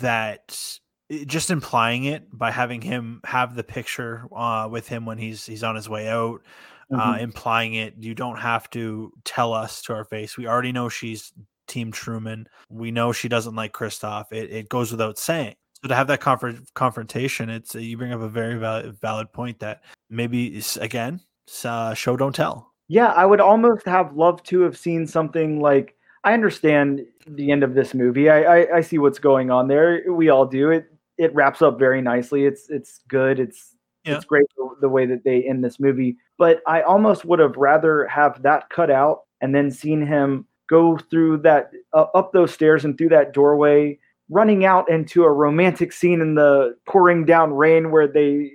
[0.00, 0.60] that
[1.26, 5.62] just implying it by having him have the picture uh, with him when he's he's
[5.64, 6.42] on his way out,
[6.92, 7.20] uh, Mhm.
[7.20, 7.94] implying it.
[7.98, 10.36] You don't have to tell us to our face.
[10.36, 11.32] We already know she's
[11.66, 12.48] Team Truman.
[12.70, 14.32] We know she doesn't like Christof.
[14.32, 15.54] It, it goes without saying.
[15.82, 19.58] So to have that confer- confrontation, it's you bring up a very valid valid point
[19.58, 21.20] that maybe again,
[21.64, 22.72] uh, show don't tell.
[22.88, 27.62] Yeah, I would almost have loved to have seen something like I understand the end
[27.62, 28.30] of this movie.
[28.30, 30.02] I, I, I see what's going on there.
[30.12, 30.70] We all do.
[30.70, 30.86] It
[31.18, 32.44] it wraps up very nicely.
[32.44, 33.40] It's it's good.
[33.40, 34.16] It's Yeah.
[34.16, 36.16] it's great the, the way that they end this movie.
[36.38, 40.98] But I almost would have rather have that cut out and then seen him go
[40.98, 43.98] through that uh, up those stairs and through that doorway,
[44.30, 48.50] running out into a romantic scene in the pouring down rain where they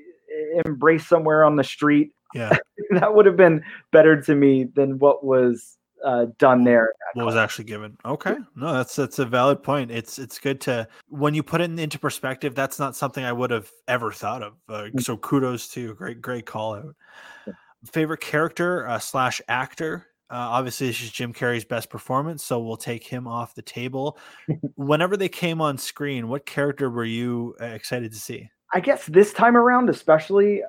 [0.65, 2.55] embrace somewhere on the street Yeah,
[2.91, 6.93] that would have been better to me than what was uh, done there.
[7.13, 7.97] what was actually given.
[8.05, 9.91] Okay, no, that's that's a valid point.
[9.91, 12.55] It's it's good to when you put it into perspective.
[12.55, 14.53] That's not something I would have ever thought of.
[14.67, 15.93] Uh, so kudos to you.
[15.93, 16.95] Great great call out.
[17.91, 20.07] Favorite character uh, slash actor.
[20.29, 24.17] Uh, obviously, this is Jim Carrey's best performance, so we'll take him off the table.
[24.75, 28.49] Whenever they came on screen, what character were you uh, excited to see?
[28.73, 30.63] I guess this time around, especially,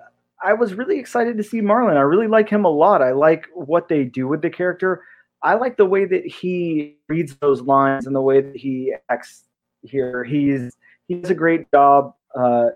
[0.45, 1.97] I was really excited to see Marlon.
[1.97, 3.03] I really like him a lot.
[3.03, 5.03] I like what they do with the character.
[5.43, 9.45] I like the way that he reads those lines and the way that he acts
[9.83, 10.25] here.
[10.25, 10.77] He's
[11.09, 12.15] he does a great job.
[12.35, 12.71] Uh,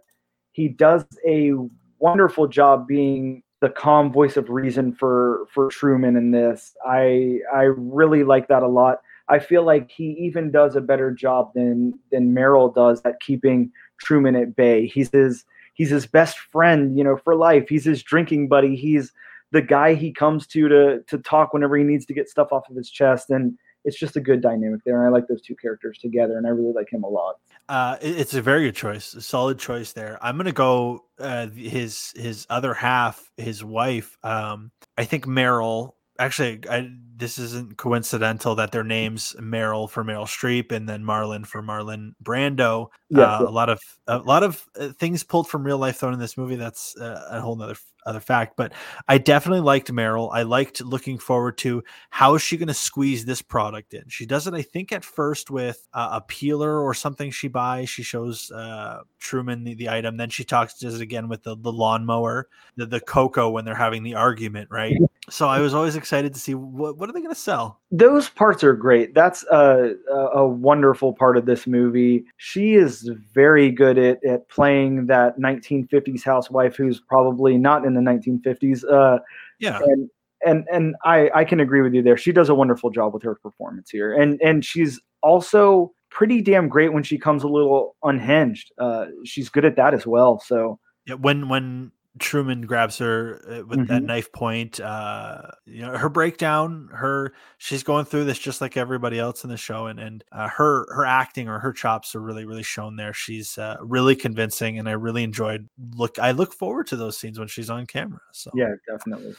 [0.52, 1.52] he does a
[1.98, 6.74] wonderful job being the calm voice of reason for for Truman in this.
[6.87, 9.00] I I really like that a lot.
[9.29, 13.70] I feel like he even does a better job than than Meryl does at keeping
[13.98, 14.87] Truman at bay.
[14.87, 15.44] He's his
[15.77, 17.69] he's his best friend, you know, for life.
[17.69, 18.75] He's his drinking buddy.
[18.75, 19.12] He's
[19.53, 22.69] the guy he comes to to to talk whenever he needs to get stuff off
[22.69, 25.55] of his chest and it's just a good dynamic there and I like those two
[25.55, 27.37] characters together and I really like him a lot.
[27.69, 30.19] Uh, it's a very good choice, a solid choice there.
[30.21, 34.19] I'm gonna go uh, his his other half, his wife.
[34.23, 35.93] Um, I think Meryl.
[36.19, 41.46] Actually, I, this isn't coincidental that their names Meryl for Meryl Streep and then Marlon
[41.46, 42.88] for Marlon Brando.
[43.09, 43.48] Yes, uh, yes.
[43.48, 46.37] A lot of a lot of uh, things pulled from real life thrown in this
[46.37, 46.57] movie.
[46.57, 48.57] That's uh, a whole nother other fact.
[48.57, 48.72] But
[49.09, 50.31] I definitely liked Meryl.
[50.33, 54.05] I liked looking forward to how is she going to squeeze this product in.
[54.09, 57.88] She does it, I think, at first with uh, a peeler or something she buys.
[57.88, 60.18] She shows uh, Truman the, the item.
[60.18, 63.74] Then she talks does it again with the the lawnmower, the the cocoa when they're
[63.74, 64.96] having the argument, right?
[65.29, 67.81] so I was always excited to see what what are they going to sell.
[67.90, 69.14] those parts are great.
[69.14, 72.25] That's a, a a wonderful part of this movie.
[72.37, 78.01] She is very good at, at playing that 1950s housewife who's probably not in the
[78.01, 78.85] 1950s.
[78.90, 79.19] Uh,
[79.59, 80.11] Yeah, and
[80.45, 82.16] and and I I can agree with you there.
[82.16, 86.69] She does a wonderful job with her performance here, and and she's also pretty damn
[86.69, 88.73] great when she comes a little unhinged.
[88.79, 90.40] Uh, she's good at that as well.
[90.40, 91.14] So yeah.
[91.14, 94.07] When when Truman grabs her uh, with that Mhm.
[94.07, 96.88] knife point, uh, you know her breakdown.
[96.92, 100.48] Her she's going through this just like everybody else in the show, and and uh,
[100.48, 103.12] her her acting or her chops are really really shown there.
[103.12, 106.18] She's uh, really convincing, and I really enjoyed look.
[106.18, 108.20] I look forward to those scenes when she's on camera.
[108.33, 109.35] So yeah, definitely.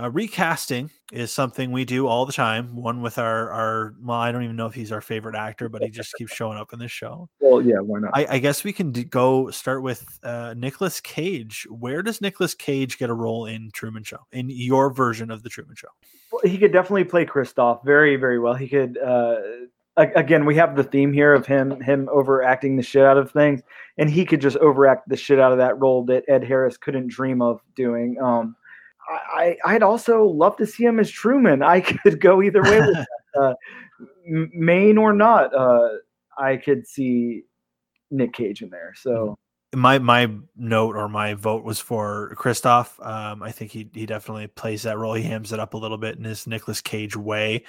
[0.00, 2.74] Uh, recasting is something we do all the time.
[2.74, 5.82] One with our our well, I don't even know if he's our favorite actor, but
[5.82, 7.28] he just keeps showing up in this show.
[7.40, 8.10] Well, yeah, why not?
[8.14, 11.66] I, I guess we can d- go start with uh, Nicolas Cage.
[11.68, 14.20] Where does Nicholas Cage get a role in Truman Show?
[14.32, 15.88] In your version of the Truman Show?
[16.32, 18.54] Well, he could definitely play Christof very, very well.
[18.54, 18.96] He could.
[18.96, 19.36] Uh,
[19.98, 23.30] a- again, we have the theme here of him him overacting the shit out of
[23.30, 23.60] things,
[23.98, 27.08] and he could just overact the shit out of that role that Ed Harris couldn't
[27.08, 28.16] dream of doing.
[28.22, 28.56] Um,
[29.08, 31.62] I, I- I'd also love to see him as Truman.
[31.62, 32.94] I could go either way with
[33.34, 33.40] that.
[33.40, 33.54] Uh,
[34.26, 35.88] Maine or not, uh,
[36.38, 37.42] I could see
[38.10, 38.92] Nick Cage in there.
[38.96, 39.36] So
[39.74, 43.04] My my note or my vote was for Christof.
[43.04, 45.14] Um, I think he he definitely plays that role.
[45.14, 47.64] He hams it up a little bit in his Nicolas Cage way.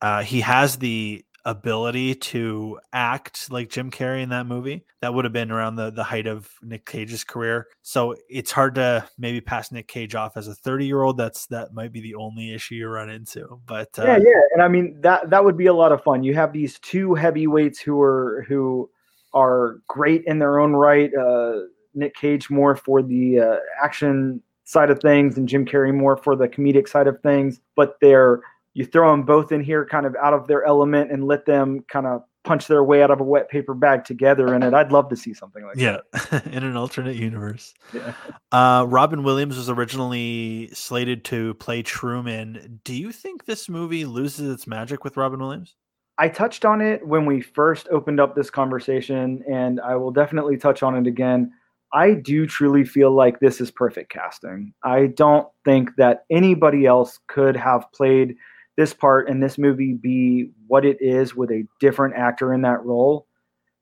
[0.00, 4.84] Uh, he has the ability to act like Jim Carrey in that movie.
[5.00, 7.68] That would have been around the the height of Nick Cage's career.
[7.82, 11.16] So it's hard to maybe pass Nick Cage off as a 30 year old.
[11.16, 13.60] That's that might be the only issue you run into.
[13.66, 16.22] But uh, yeah, yeah, and I mean that that would be a lot of fun.
[16.22, 18.88] You have these two heavyweights who are who
[19.34, 21.10] are great in their own right.
[21.14, 21.60] Uh,
[21.94, 26.36] Nick Cage more for the uh, action side of things, and Jim Carrey more for
[26.36, 27.60] the comedic side of things.
[27.76, 28.40] But they're
[28.74, 31.84] you throw them both in here, kind of out of their element, and let them
[31.88, 34.74] kind of punch their way out of a wet paper bag together in it.
[34.74, 36.04] I'd love to see something like that.
[36.32, 37.74] yeah, in an alternate universe.
[37.92, 38.14] Yeah.
[38.50, 42.80] Uh, Robin Williams was originally slated to play Truman.
[42.84, 45.76] Do you think this movie loses its magic with Robin Williams?
[46.18, 50.56] I touched on it when we first opened up this conversation, and I will definitely
[50.56, 51.52] touch on it again.
[51.94, 54.72] I do truly feel like this is perfect casting.
[54.82, 58.36] I don't think that anybody else could have played
[58.76, 62.84] this part in this movie be what it is with a different actor in that
[62.84, 63.26] role.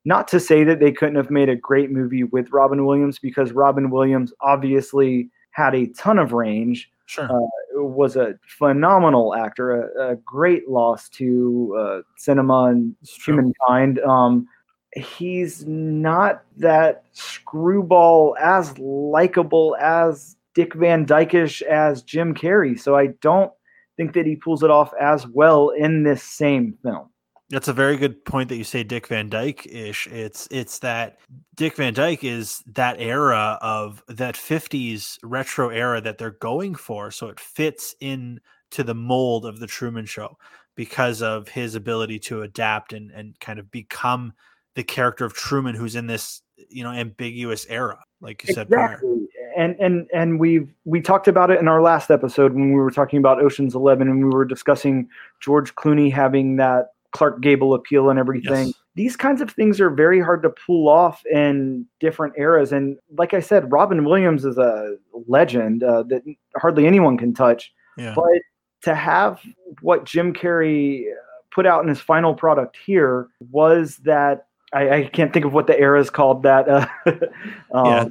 [0.03, 3.51] Not to say that they couldn't have made a great movie with Robin Williams, because
[3.51, 6.89] Robin Williams obviously had a ton of range.
[7.05, 7.25] Sure.
[7.25, 13.99] Uh, was a phenomenal actor, a, a great loss to uh, cinema and humankind.
[13.99, 14.47] Um,
[14.93, 22.79] he's not that screwball as likable as Dick Van Dyke-ish as Jim Carrey.
[22.79, 23.51] So I don't
[24.01, 27.07] think that he pulls it off as well in this same film.
[27.49, 30.07] That's a very good point that you say Dick Van Dyke ish.
[30.07, 31.19] It's it's that
[31.55, 37.11] Dick Van Dyke is that era of that 50s retro era that they're going for.
[37.11, 38.39] So it fits in
[38.71, 40.37] to the mold of the Truman Show
[40.75, 44.33] because of his ability to adapt and, and kind of become
[44.75, 49.01] the character of Truman who's in this, you know, ambiguous era, like you said prior
[49.55, 52.91] and and and we've we talked about it in our last episode when we were
[52.91, 58.09] talking about Ocean's Eleven and we were discussing George Clooney having that Clark Gable appeal
[58.09, 58.67] and everything.
[58.67, 58.75] Yes.
[58.95, 62.71] These kinds of things are very hard to pull off in different eras.
[62.71, 64.95] And like I said, Robin Williams is a
[65.27, 66.23] legend uh, that
[66.57, 67.71] hardly anyone can touch.
[67.97, 68.13] Yeah.
[68.15, 68.41] But
[68.83, 69.41] to have
[69.81, 71.05] what Jim Carrey
[71.53, 75.67] put out in his final product here was that I, I can't think of what
[75.67, 76.43] the era is called.
[76.43, 76.87] That uh,
[77.73, 78.07] um, Yeah.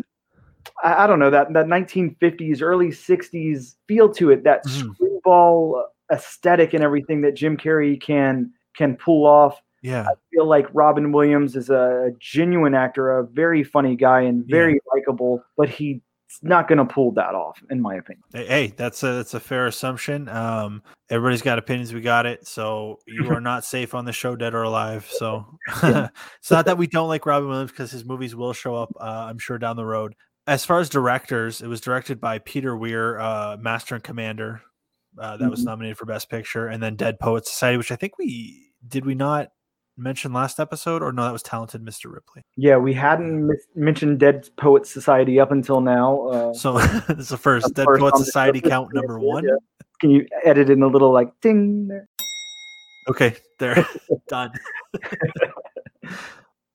[0.82, 4.44] I, I don't know that that 1950s, early 60s feel to it.
[4.44, 4.94] That Mhm.
[4.94, 9.60] screwball aesthetic and everything that Jim Carrey can can pull off.
[9.82, 10.02] yeah.
[10.08, 14.78] I feel like Robin Williams is a genuine actor, a very funny guy, and very
[14.94, 16.00] likable, but he's
[16.42, 18.22] not going to pull that off, in my opinion.
[18.32, 20.28] Hey, Hey, that's a that's a fair assumption.
[20.28, 21.92] Um, everybody's got opinions.
[21.94, 22.46] We got it.
[22.46, 25.08] So you are not safe on the show, dead or alive.
[25.10, 25.46] So
[25.82, 28.90] it's not that we don't like Robin Williams because his movies will show up.
[29.00, 30.14] Uh, I'm sure down the road.
[30.50, 34.62] As far as directors, it was directed by Peter Weir, uh, Master and Commander.
[35.16, 35.66] Uh, that was Mhm.
[35.66, 39.14] nominated for Best Picture, and then Dead Poet Society, which I think we did we
[39.14, 39.52] not
[39.96, 42.12] mention last episode, or no, that was Talented Mr.
[42.12, 42.42] Ripley.
[42.56, 46.20] Yeah, we hadn't mis- mentioned Dead Poets Society up until now.
[46.26, 46.72] Uh, So
[47.06, 49.44] this is the first Dead first Poet Society count number one.
[49.44, 49.54] Yeah.
[50.00, 52.08] Can you edit in a little like ding there?
[53.08, 53.86] Okay, there,
[54.28, 54.50] done.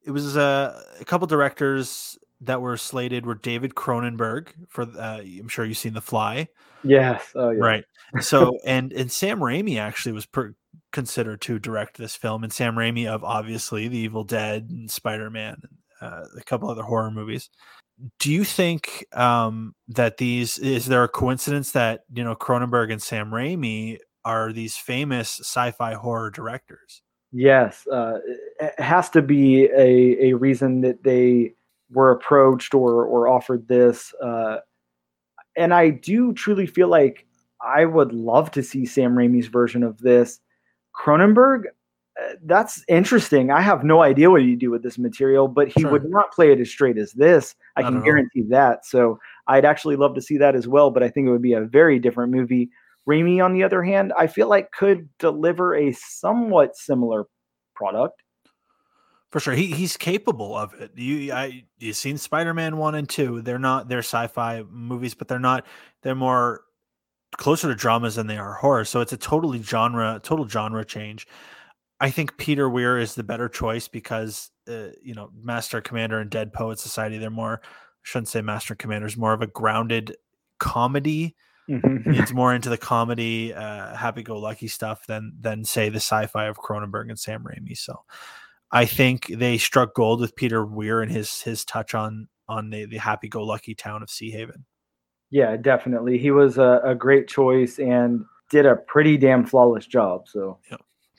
[0.05, 5.47] it was uh, a couple directors that were slated were David Cronenberg for uh, I'm
[5.47, 6.47] sure you've seen The Fly,
[6.83, 7.31] Yes.
[7.35, 7.63] Oh, yeah.
[7.63, 7.85] right?
[8.21, 10.55] So and and Sam Raimi actually was per-
[10.91, 15.29] considered to direct this film, and Sam Raimi of obviously The Evil Dead and Spider
[15.29, 15.61] Man,
[16.01, 17.49] uh, a couple other horror movies.
[18.19, 23.01] Do you think um, that these is there a coincidence that you know Cronenberg and
[23.01, 27.01] Sam Raimi are these famous sci-fi horror directors?
[27.31, 28.19] Yes, uh,
[28.59, 31.53] it has to be a, a reason that they
[31.91, 34.13] were approached or or offered this.
[34.21, 34.57] Uh,
[35.55, 37.25] and I do truly feel like
[37.65, 40.39] I would love to see Sam Raimi's version of this.
[40.95, 41.63] Cronenberg,
[42.21, 43.51] uh, that's interesting.
[43.51, 45.91] I have no idea what he'd do with this material, but he Sure.
[45.91, 47.55] would not play it as straight as this.
[47.75, 48.85] I can guarantee that.
[48.85, 50.91] So I'd actually love to see that as well.
[50.91, 52.69] But I think it would be a very different movie.
[53.07, 57.25] Raimi, on the other hand, I feel like could deliver a somewhat similar
[57.75, 58.23] product.
[59.35, 60.91] For sure, he he's capable of it.
[60.95, 63.41] You I you've seen Spider Man one and two.
[63.41, 65.65] They're not they're sci-fi movies, but they're not
[66.03, 66.61] they're more
[67.35, 68.85] closer to dramas than they are horror.
[68.85, 71.27] So it's a totally genre total genre change.
[71.99, 76.29] I think Peter Weir is the better choice because uh, you know Master Commander and
[76.29, 77.17] Dead Poet Society.
[77.17, 77.67] They're more I
[78.03, 80.15] shouldn't say Master Commander is more of a grounded
[80.59, 81.35] comedy.
[81.67, 87.09] it's more into the comedy, uh, happy-go-lucky stuff than than say the sci-fi of Cronenberg
[87.09, 87.75] and Sam Raimi.
[87.77, 88.05] So,
[88.71, 92.85] I think they struck gold with Peter Weir and his his touch on on the,
[92.85, 94.65] the happy-go-lucky town of Seahaven.
[95.31, 96.17] yeah, definitely.
[96.17, 100.27] He was a, a great choice and did a pretty damn flawless job.
[100.27, 100.77] So yeah,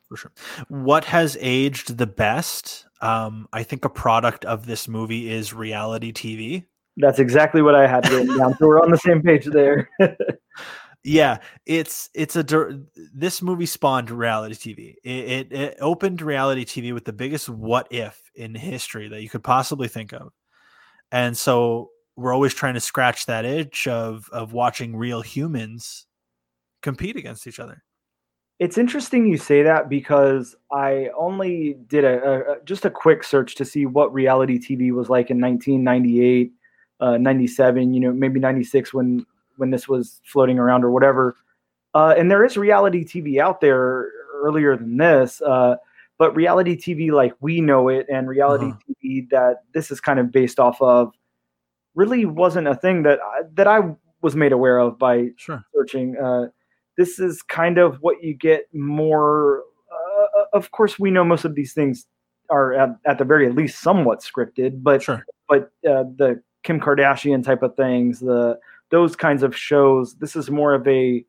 [0.09, 0.33] for sure.
[0.69, 2.87] What has aged the best?
[3.01, 6.65] Um, I think a product of this movie is reality TV.
[6.97, 8.57] That's exactly what I had written down.
[8.57, 9.91] So we're on the same page there.
[11.07, 12.45] yeah, it's it's a
[13.15, 14.95] this movie spawned reality TV.
[15.05, 19.29] It, it it opened reality TV with the biggest what if in history that you
[19.29, 20.33] could possibly think of,
[21.13, 26.07] and so we're always trying to scratch that itch of of watching real humans
[26.83, 27.85] compete against each other.
[28.59, 33.55] It's interesting you say that because I only did a, a just a quick search
[33.57, 36.53] to see what reality TV was like in 1998,
[36.99, 39.25] uh, 97, you know, maybe 96 when
[39.57, 41.37] when this was floating around or whatever.
[41.95, 45.77] Uh, and there is reality TV out there earlier than this, uh,
[46.19, 48.95] but reality TV like we know it and reality Uh-huh.
[49.05, 51.13] TV that this is kind of based off of
[51.95, 55.65] really wasn't a thing that I, that I was made aware of by Sure.
[55.75, 56.17] searching.
[56.17, 56.49] Uh,
[56.99, 59.63] this is kind of what you get more.
[59.93, 62.07] Uh, of course, we know most of these things
[62.51, 65.25] are at, at the very least somewhat scripted, but Sure.
[65.49, 68.59] but uh, the Kim Kardashian type of things, the
[68.91, 71.25] those kinds of shows, this is more of a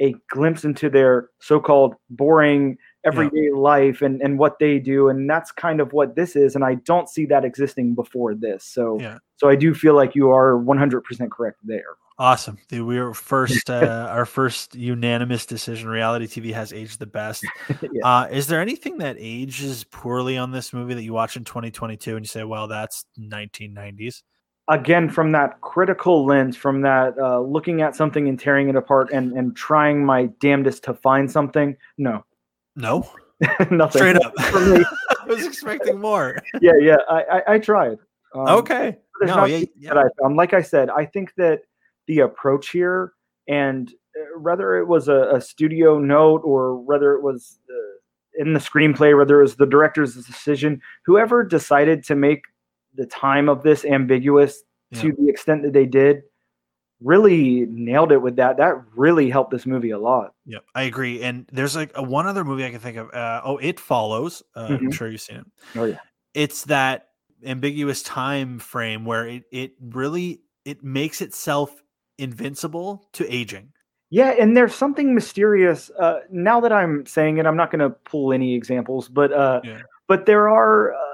[0.00, 5.52] a glimpse into their so-called boring everyday life and and what they do, and that's
[5.52, 6.54] kind of what this is.
[6.54, 8.64] And I don't see that existing before this.
[8.64, 9.18] So Yeah.
[9.36, 11.96] so I do feel like you are 100% correct there.
[12.16, 12.58] Awesome.
[12.68, 15.88] The, we were first, uh, our first unanimous decision.
[15.88, 17.44] Reality TV has aged the best.
[17.92, 18.06] Yeah.
[18.20, 22.16] Uh, is there anything that ages poorly on this movie that you watch in 2022
[22.16, 24.22] and you say, well, that's 1990s?
[24.68, 29.10] Again from that critical lens from that uh, looking at something and tearing it apart
[29.12, 32.24] and and trying my damnedest to find something no
[32.76, 33.08] No,
[33.70, 34.32] nothing straight up.
[34.38, 34.84] I
[35.26, 36.38] was expecting more.
[36.62, 37.98] yeah yeah i i, I tried
[38.34, 38.96] Um, okay.
[39.22, 39.94] No, yeah, yeah.
[39.94, 41.60] that i found like i said i think that
[42.06, 43.12] the approach here
[43.48, 48.54] and uh, whether it was a, a studio note or whether it was uh, in
[48.54, 52.42] the screenplay whether it was the director's decision whoever decided to make
[52.94, 54.62] the time of this ambiguous
[54.94, 56.22] to the extent that they did
[57.00, 61.22] really nailed it with that that really helped this movie a lot Yeah, I agree.
[61.22, 63.12] And there's like a, one other movie I can think of.
[63.12, 64.42] Uh, oh, It Follows.
[64.54, 64.94] Uh, I'm Mhm.
[64.94, 65.46] sure you've seen it.
[65.76, 65.98] oh yeah
[66.34, 67.08] It's that
[67.44, 71.82] ambiguous time frame where it, it really it makes itself
[72.18, 73.72] invincible to aging.
[74.10, 75.90] Yeah, and there's something mysterious.
[75.98, 79.60] Uh, now that I'm saying it, I'm not going to pull any examples, but uh,
[79.64, 79.80] Yeah.
[80.06, 81.13] but there are uh,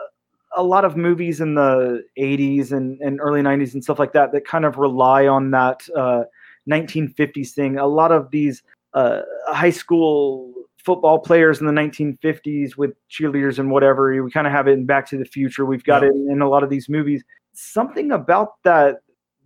[0.57, 4.33] a lot of movies in the 80s and, and early 90s and stuff like that
[4.33, 6.25] that kind of rely on that uh,
[6.69, 7.79] 1950s thing.
[7.79, 8.63] A lot of these
[8.95, 14.23] uh, high school football players in the 1950s with cheerleaders and whatever.
[14.23, 15.65] We kind of have it in Back to the Future.
[15.65, 16.09] We've got Yeah.
[16.09, 17.23] it in, in a lot of these movies.
[17.53, 18.97] Something about that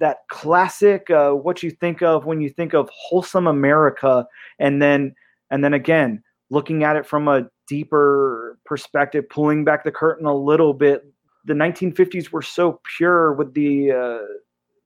[0.01, 4.27] that classic uh, what you think of when you think of wholesome America,
[4.59, 5.15] and then
[5.51, 6.23] and then again
[6.55, 11.05] looking at it from a deeper perspective, pulling back the curtain a little bit.
[11.45, 14.27] The 1950s were so pure with the uh,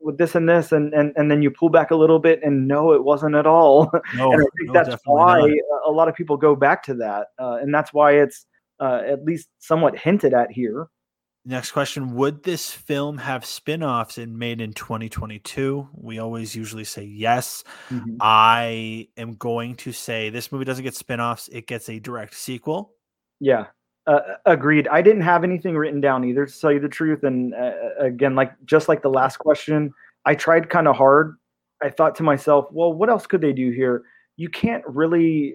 [0.01, 2.67] with this and this, and, and and then you pull back a little bit, and
[2.67, 3.91] no, it wasn't at all.
[4.15, 5.51] No, and I think no, that's why not.
[5.87, 8.47] a lot of people go back to that, uh, and that's why it's
[8.81, 10.89] uh, at least somewhat hinted at here.
[11.49, 15.89] Next question Would this film have spin offs and made in 2022?
[15.95, 17.65] We always usually say yes.
[18.21, 22.35] I am going to say this movie doesn't get spin offs, it gets a direct
[22.35, 22.93] sequel.
[23.41, 23.65] Yeah,
[24.07, 24.89] uh, agreed.
[24.89, 27.25] I didn't have anything written down either, to tell you the truth.
[27.25, 29.95] And uh, again, like just like the last question,
[30.27, 31.39] I tried kind of hard.
[31.83, 34.03] I thought to myself, well, what else could they do here?
[34.37, 35.55] You can't really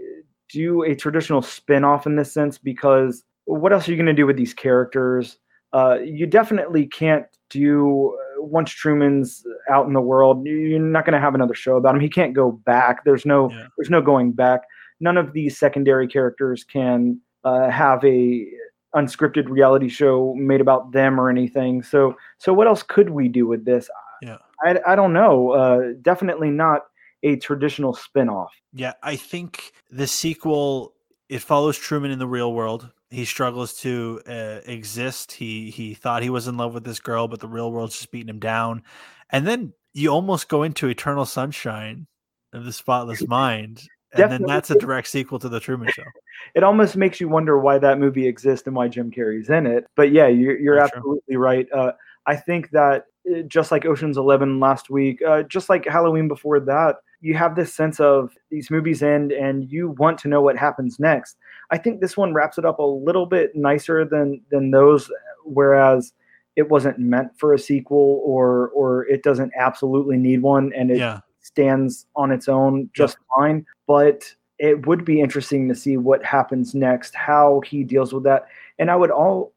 [0.49, 4.25] do a traditional spin-off in this sense because what else are you going to do
[4.25, 5.37] with these characters?
[5.73, 10.45] Uh, you definitely can't do uh, once Truman's out in the world.
[10.45, 12.01] You're not going to have another show about him.
[12.01, 13.03] He can't go back.
[13.05, 13.67] There's no Yeah.
[13.77, 14.61] there's no going back.
[14.99, 18.47] None of these secondary characters can uh, have a
[18.95, 21.81] unscripted reality show made about them or anything.
[21.83, 23.89] So so what else could we do with this?
[24.21, 24.37] Yeah.
[24.63, 25.51] I, I don't know.
[25.51, 26.83] Uh, definitely not
[27.23, 28.51] a traditional spin-off.
[28.73, 30.93] Yeah, I think the sequel
[31.29, 32.89] it follows Truman in the real world.
[33.13, 35.31] He struggles to uh, exist.
[35.31, 38.11] He he thought he was in love with this girl, but the real world's just
[38.11, 38.83] beating him down.
[39.29, 42.07] And then you almost go into Eternal Sunshine
[42.53, 43.83] of the Spotless Mind,
[44.13, 46.03] and then that's a direct sequel to the Truman Show.
[46.55, 49.85] It almost makes you wonder why that movie exists and why Jim Carrey's in it.
[49.95, 50.97] But yeah, you're, you're Very true.
[50.97, 51.67] absolutely right.
[51.71, 51.93] Uh,
[52.25, 56.59] I think that uh, just like Ocean's Eleven last week, uh, just like Halloween before
[56.59, 60.57] that, you have this sense of these movies end and you want to know what
[60.57, 61.37] happens next.
[61.73, 65.11] I think this one wraps it up a little bit nicer than than those,
[65.43, 66.13] whereas
[66.55, 70.99] it wasn't meant for a sequel or or it doesn't absolutely need one and it
[70.99, 73.65] yeah, stands on its own just fine.
[73.87, 78.45] But it would be interesting to see what happens next, how he deals with that,
[78.77, 79.51] and I would all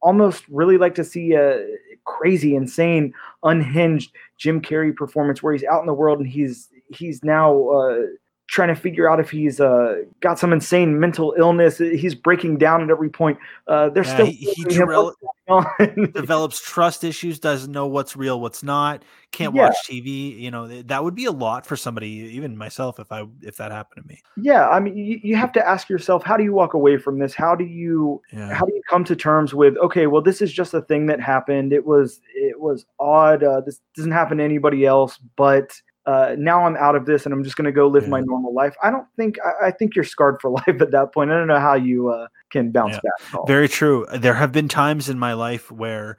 [0.00, 1.66] almost really like to see a
[2.04, 3.12] crazy, insane,
[3.42, 8.02] unhinged Jim Carrey performance where he's out in the world and he's he's now uh,
[8.48, 11.78] trying to figure out if he's uh, got some insane mental illness.
[11.78, 13.38] He's breaking down at every point.
[13.66, 15.14] Uh, they're Yeah, still he, he figuring him drel-
[15.50, 16.14] out.
[16.14, 19.64] develops trust issues, doesn't know what's real, what's not, can't Yeah.
[19.66, 20.38] watch TV.
[20.38, 23.70] You know, that would be a lot for somebody, even myself, if I if that
[23.70, 24.20] happened to me.
[24.36, 27.18] yeah, I mean, you, you have to ask yourself, how do you walk away from
[27.18, 27.34] this?
[27.34, 28.52] How do you Yeah.
[28.54, 31.20] how do you come to terms with okay well this is just a thing that
[31.20, 35.72] happened it was it was odd uh, this doesn't happen to anybody else but
[36.08, 38.52] uh, now i'm out of this and i'm just going to go live my normal
[38.54, 41.34] life i don't think I, I think you're scarred for life at that point i
[41.34, 43.00] don't know how you uh, can bounce Yeah.
[43.30, 43.46] back.
[43.46, 44.06] Very true.
[44.14, 46.16] There have been times in my life where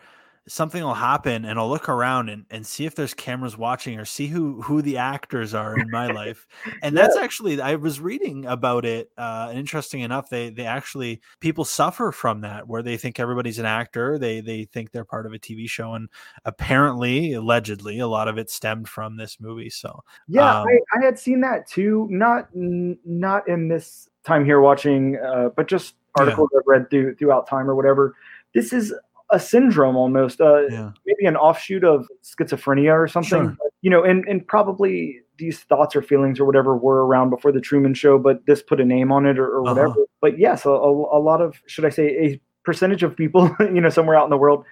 [0.50, 4.04] something will happen and I'll look around and, and see if there's cameras watching or
[4.06, 6.48] see who who the actors are in my life.
[6.82, 11.22] And that's actually I was reading about it uh and interesting enough they they actually
[11.40, 15.26] people suffer from that where they think everybody's an actor, they they think they're part
[15.26, 16.10] of a TV show and
[16.46, 19.70] apparently allegedly a lot of it stemmed from this movie.
[19.70, 24.62] So yeah um, I, I had seen that too not not in this time here
[24.62, 26.24] watching uh, but just Yeah.
[26.24, 28.16] articles i've read through throughout time or whatever
[28.54, 28.94] this is
[29.32, 30.92] a syndrome almost uh, yeah.
[31.06, 33.30] maybe an offshoot of schizophrenia or something.
[33.44, 33.58] Sure.
[33.82, 37.62] You know, and and probably these thoughts or feelings or whatever were around before the
[37.62, 39.74] Truman Show, but this put a name on it or, or Uh-huh.
[39.76, 39.96] whatever.
[40.22, 43.80] But yes, a, a, a lot of should I say a percentage of people, you
[43.82, 44.66] know, somewhere out in the world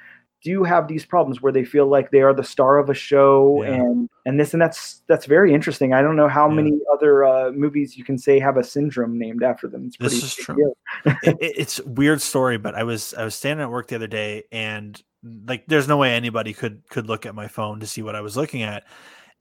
[0.44, 3.64] do have these problems where they feel like they are the star of a show
[3.64, 3.74] Yeah.
[3.74, 5.94] and and this and that's that's very interesting.
[5.94, 6.56] I don't know how Yeah.
[6.56, 9.86] many other uh, movies you can say have a syndrome named after them.
[9.88, 10.74] It's This pretty is true.
[11.06, 13.96] it, it- it's a weird story, but I was I was standing at work the
[13.96, 17.88] other day, and like, there's no way anybody could could look at my phone to
[17.88, 18.84] see what I was looking at.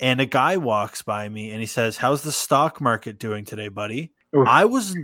[0.00, 3.68] And a guy walks by me, and he says, "How's the stock market doing today,
[3.68, 4.46] buddy?" Oof.
[4.48, 4.94] I was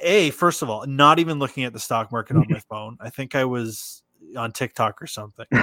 [0.00, 2.96] a first of all not even looking at the stock market on my phone.
[3.00, 4.02] I think I was
[4.36, 5.46] on TikTok or something.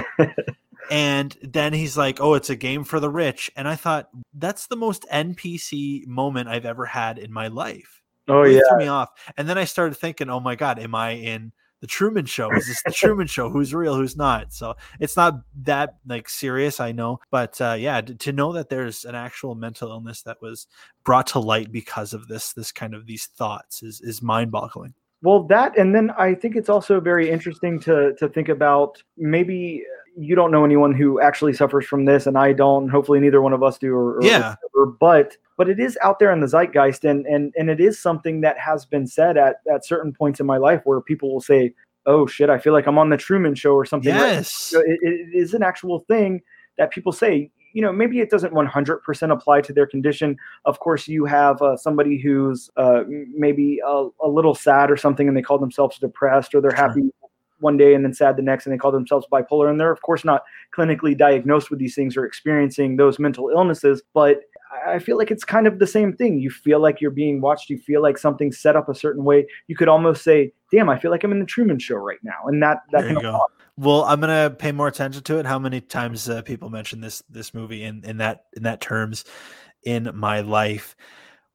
[0.90, 4.66] And then he's like, "Oh, it's a game for the rich," and I thought that's
[4.66, 8.60] the most NPC moment I've ever had in my life Oh really yeah.
[8.68, 9.10] threw me off.
[9.36, 12.50] And then I started thinking, oh my god, am I in the Truman Show?
[12.52, 13.50] Is this the Truman Show?
[13.50, 13.94] Who's real?
[13.94, 14.52] Who's not?
[14.52, 18.70] So it's not that like serious, I know, but uh, yeah, to, to know that
[18.70, 20.66] there's an actual mental illness that was
[21.04, 24.94] brought to light because of this, this kind of these thoughts is is mind boggling.
[25.24, 29.82] Well, that and then I think it's also very interesting to to think about maybe
[30.16, 32.88] you don't know anyone who actually suffers from this, and I don't.
[32.90, 33.94] Hopefully, neither one of us do.
[33.94, 34.54] Or, or Yeah.
[34.70, 37.98] whatever, but but it is out there in the zeitgeist, and and and it is
[37.98, 41.40] something that has been said at at certain points in my life where people will
[41.40, 41.72] say,
[42.04, 44.12] "Oh shit, I feel like I'm on the Truman Show" or something.
[44.14, 44.32] right?
[44.34, 44.52] Yes.
[44.52, 46.42] So it, it is an actual thing
[46.76, 47.50] that people say.
[47.74, 50.38] You know, maybe it doesn't 100% apply to their condition.
[50.64, 55.28] Of course, you have uh, somebody who's uh, maybe a, a little sad or something,
[55.28, 56.88] and they call themselves depressed, or they're Sure.
[56.88, 57.02] happy
[57.60, 59.68] one day and then sad the next, and they call themselves bipolar.
[59.70, 60.44] And they're, of course, not
[60.76, 64.02] clinically diagnosed with these things or experiencing those mental illnesses.
[64.12, 64.42] But
[64.86, 66.38] I- feel like it's kind of the same thing.
[66.38, 67.70] You feel like you're being watched.
[67.70, 69.46] You feel like something's set up a certain way.
[69.66, 72.46] You could almost say, "Damn, I feel like I'm in the Truman Show right now,"
[72.46, 73.46] and that that There can you go.
[73.76, 75.46] Well, I'm gonna pay more attention to it.
[75.46, 79.24] How many times uh, people mention this this movie in in that in that terms
[79.82, 80.96] in my life?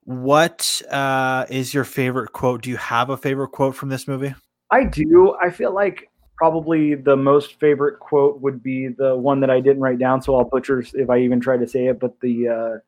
[0.03, 2.63] What uh, is your favorite quote?
[2.63, 4.33] Do you have a favorite quote from this movie?
[4.71, 5.35] I do.
[5.41, 9.81] I feel like probably the most favorite quote would be the one that I didn't
[9.81, 11.99] write down, so I'll butcher if I even try to say it.
[11.99, 12.79] But the uh,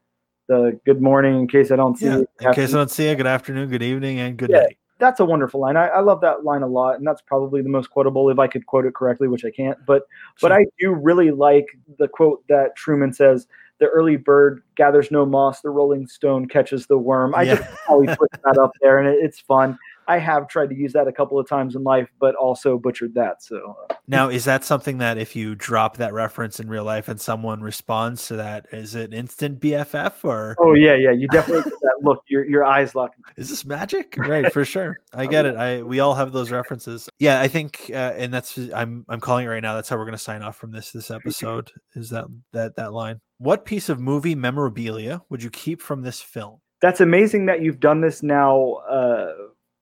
[0.51, 2.19] the good morning in case I don't see Yeah.
[2.19, 2.29] it.
[2.41, 4.63] In case I don't see you, good afternoon, good evening, and good Yeah.
[4.63, 4.77] night.
[4.99, 5.77] that's a wonderful line.
[5.77, 8.45] I, I love that line a lot, and that's probably the most quotable if I
[8.47, 9.77] could quote it correctly, which I can't.
[9.87, 10.03] But
[10.41, 11.65] but I do really like
[11.97, 13.47] the quote that Truman says:
[13.79, 17.55] "The early bird gathers no moss, the rolling stone catches the worm." I Yeah.
[17.55, 19.75] just always put that up there, and it, it's fun.
[20.07, 23.13] I have tried to use that a couple of times in life, but also butchered
[23.15, 23.43] that.
[23.43, 27.07] So uh, Now, is that something that if you drop that reference in real life
[27.07, 31.11] and someone responds to that, is it instant BFF or Oh yeah, yeah.
[31.11, 32.23] You definitely get that look.
[32.27, 33.11] Your your eyes lock.
[33.37, 34.17] is this magic?
[34.31, 34.97] Right, for sure.
[35.13, 35.55] I get it.
[35.55, 37.09] I we all have those references.
[37.19, 39.75] Yeah, I think, uh, and that's I'm I'm calling it right now.
[39.75, 41.71] That's how we're gonna sign off from this this episode.
[41.95, 43.19] Is that that that line?
[43.39, 46.59] What piece of movie memorabilia would you keep from this film?
[46.81, 49.33] That's amazing that you've done this now uh,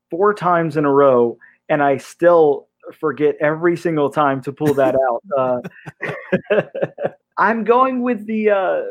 [0.09, 1.37] four times in a row,
[1.69, 2.67] and I still
[2.99, 5.23] forget every single time to pull that out.
[5.37, 6.61] Uh,
[7.37, 8.81] I'm going with the uh,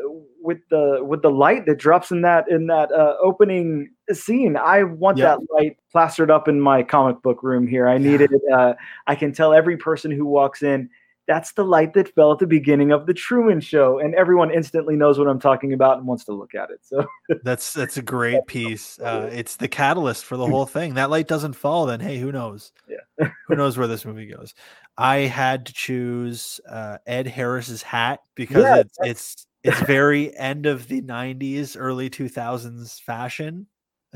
[0.41, 4.57] with the with the light that drops in that in that uh, opening scene.
[4.57, 5.25] I want Yeah.
[5.35, 7.87] that light plastered up in my comic book room here.
[7.87, 8.31] I need it.
[8.51, 8.73] Uh,
[9.05, 10.89] I can tell every person who walks in.
[11.29, 14.95] That's the light that fell at the beginning of the Truman Show, and everyone instantly
[14.95, 16.79] knows what I'm talking about and wants to look at it.
[16.81, 17.05] So
[17.43, 18.97] that's that's a great piece.
[18.99, 20.95] Uh, it's the catalyst for the whole thing.
[20.95, 22.71] That light doesn't fall, then hey, who knows?
[22.87, 24.55] Yeah, who knows where this movie goes?
[24.97, 30.65] I had to choose uh, Ed Harris's hat because yeah, it's it's it's very end
[30.65, 33.67] of the 90s early 2000s fashion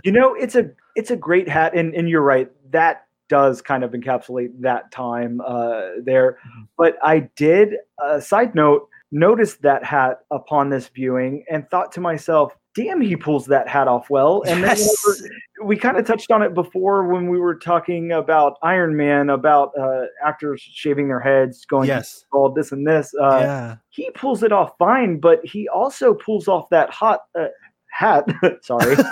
[0.03, 3.83] you know it's a it's a great hat and and you're right that does kind
[3.83, 6.63] of encapsulate that time uh there mm-hmm.
[6.77, 11.91] but i did a uh, side note noticed that hat upon this viewing and thought
[11.91, 15.01] to myself damn he pulls that hat off well and yes.
[15.05, 15.29] then
[15.67, 19.71] we kind of touched on it before when we were talking about iron man about
[19.79, 23.75] uh, actors shaving their heads going yes all this and this uh, yeah.
[23.89, 27.45] he pulls it off fine but he also pulls off that hot uh,
[27.93, 28.25] hat.
[28.61, 28.95] Sorry.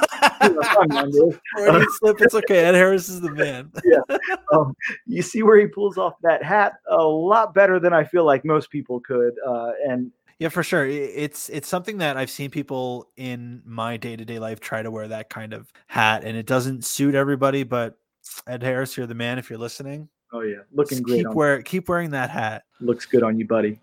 [2.00, 2.66] slip, it's okay.
[2.66, 3.72] Ed Harris is the man.
[3.86, 4.18] yeah.
[4.52, 4.76] Um,
[5.06, 8.44] you see where he pulls off that hat a lot better than I feel like
[8.44, 9.34] most people could.
[9.48, 10.88] Uh, and yeah, for sure.
[10.88, 14.90] It's it's something that I've seen people in my day to day life try to
[14.90, 17.64] wear that kind of hat, and it doesn't suit everybody.
[17.64, 18.00] But
[18.48, 19.38] Ed Harris, you're the man.
[19.38, 21.26] If you're listening, oh yeah, looking great.
[21.26, 22.64] Keep wear keep wearing that hat.
[22.80, 23.80] Looks good on you, buddy.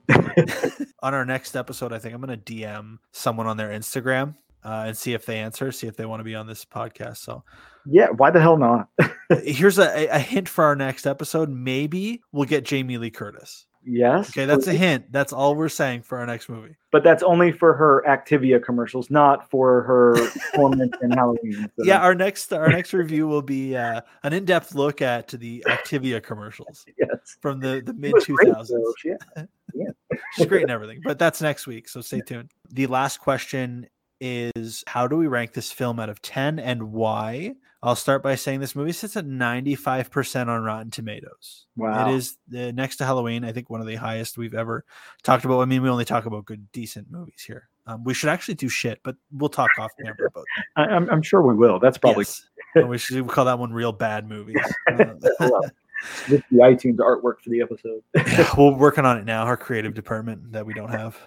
[1.01, 4.34] on our next episode, I think I'm going to DM someone on their Instagram
[4.64, 7.18] uh, and see if they answer, see if they want to be on this podcast.
[7.18, 7.44] So,
[7.86, 8.88] yeah, why the hell not?
[9.44, 11.48] here's a, a hint for our next episode.
[11.48, 13.66] Maybe we'll get Jamie Lee Curtis.
[13.84, 14.30] Yes.
[14.30, 15.11] Okay, that's a hint.
[15.12, 16.76] That's all we're saying for our next movie.
[16.90, 20.14] But that's only for her Activia commercials, not for her
[20.52, 21.70] performance in Halloween.
[21.78, 21.84] So.
[21.84, 25.64] Yeah, our next our next review will be uh, an in depth look at the
[25.66, 26.84] Activia commercials.
[26.98, 27.36] Yes.
[27.40, 28.94] From the the mid two thousands.
[29.04, 29.44] Yeah.
[29.72, 29.90] Yeah.
[30.32, 31.00] She's great and everything.
[31.04, 32.50] But that's next week, so stay tuned.
[32.70, 33.86] The last question
[34.20, 37.54] is how do we rank this film out of 10 and why?
[37.82, 41.66] I'll start by saying this movie sits at 95% on Rotten Tomatoes.
[41.76, 42.08] Wow.
[42.08, 44.84] It is uh, next to Halloween, I think one of the highest we've ever
[45.22, 45.60] talked about.
[45.60, 47.68] I mean, we only talk about good, decent movies here.
[47.86, 50.90] Um, we should actually do shit, but we'll talk off camera about that.
[50.90, 51.78] I, am I'm sure we will.
[51.78, 52.26] That's probably.
[52.74, 52.84] Yes.
[52.84, 54.56] we should call that one real bad movies.
[55.40, 55.60] Uh,
[56.28, 58.02] the iTunes artwork for the episode.
[58.14, 59.44] yeah, we're working on it now.
[59.44, 61.18] Our creative department that we don't have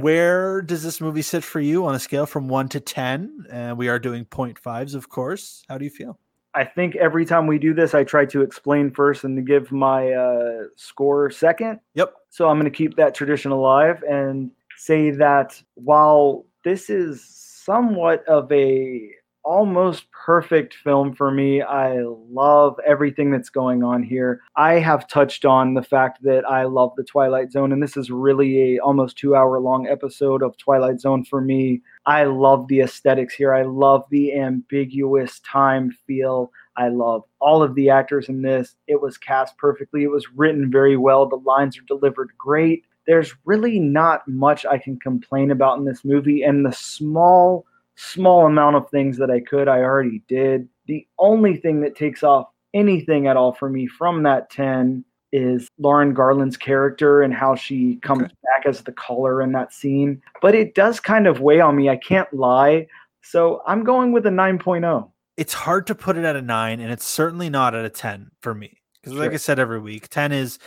[0.00, 3.46] where does this movie sit for you on a scale from one to 10?
[3.50, 5.64] And uh, we are doing 0.5s, of course.
[5.68, 6.18] How do you feel?
[6.54, 9.70] I think every time we do this, I try to explain first and to give
[9.70, 11.80] my uh, score second.
[11.94, 12.14] Yep.
[12.30, 18.26] So I'm going to keep that tradition alive and say that while this is somewhat
[18.26, 19.10] of a
[19.48, 21.62] almost perfect film for me.
[21.62, 24.42] I love everything that's going on here.
[24.56, 28.10] I have touched on the fact that I love the Twilight Zone, and this is
[28.10, 31.80] really a almost two hour long episode of Twilight Zone for me.
[32.04, 33.54] I love the aesthetics here.
[33.54, 36.52] I love the ambiguous time feel.
[36.76, 38.76] I love all of the actors in this.
[38.86, 40.02] It was cast perfectly.
[40.02, 41.26] It was written very well.
[41.26, 42.84] The lines are delivered great.
[43.06, 47.64] There's really not much I can complain about in this movie, and the small
[47.98, 50.68] small amount of things that I could, I already did.
[50.86, 55.68] The only thing that takes off anything at all for me from that 10 is
[55.78, 58.34] Lauren Garland's character and how she comes okay.
[58.44, 60.22] back as the caller in that scene.
[60.40, 61.90] But it does kind of weigh on me.
[61.90, 62.86] I can't lie.
[63.22, 65.10] So I'm going with a 9.0.
[65.36, 68.30] It's hard to put it at a 9 and it's certainly not at a 10
[68.40, 68.80] for me.
[68.94, 69.22] Because sure.
[69.22, 70.58] like I said every week, 10 is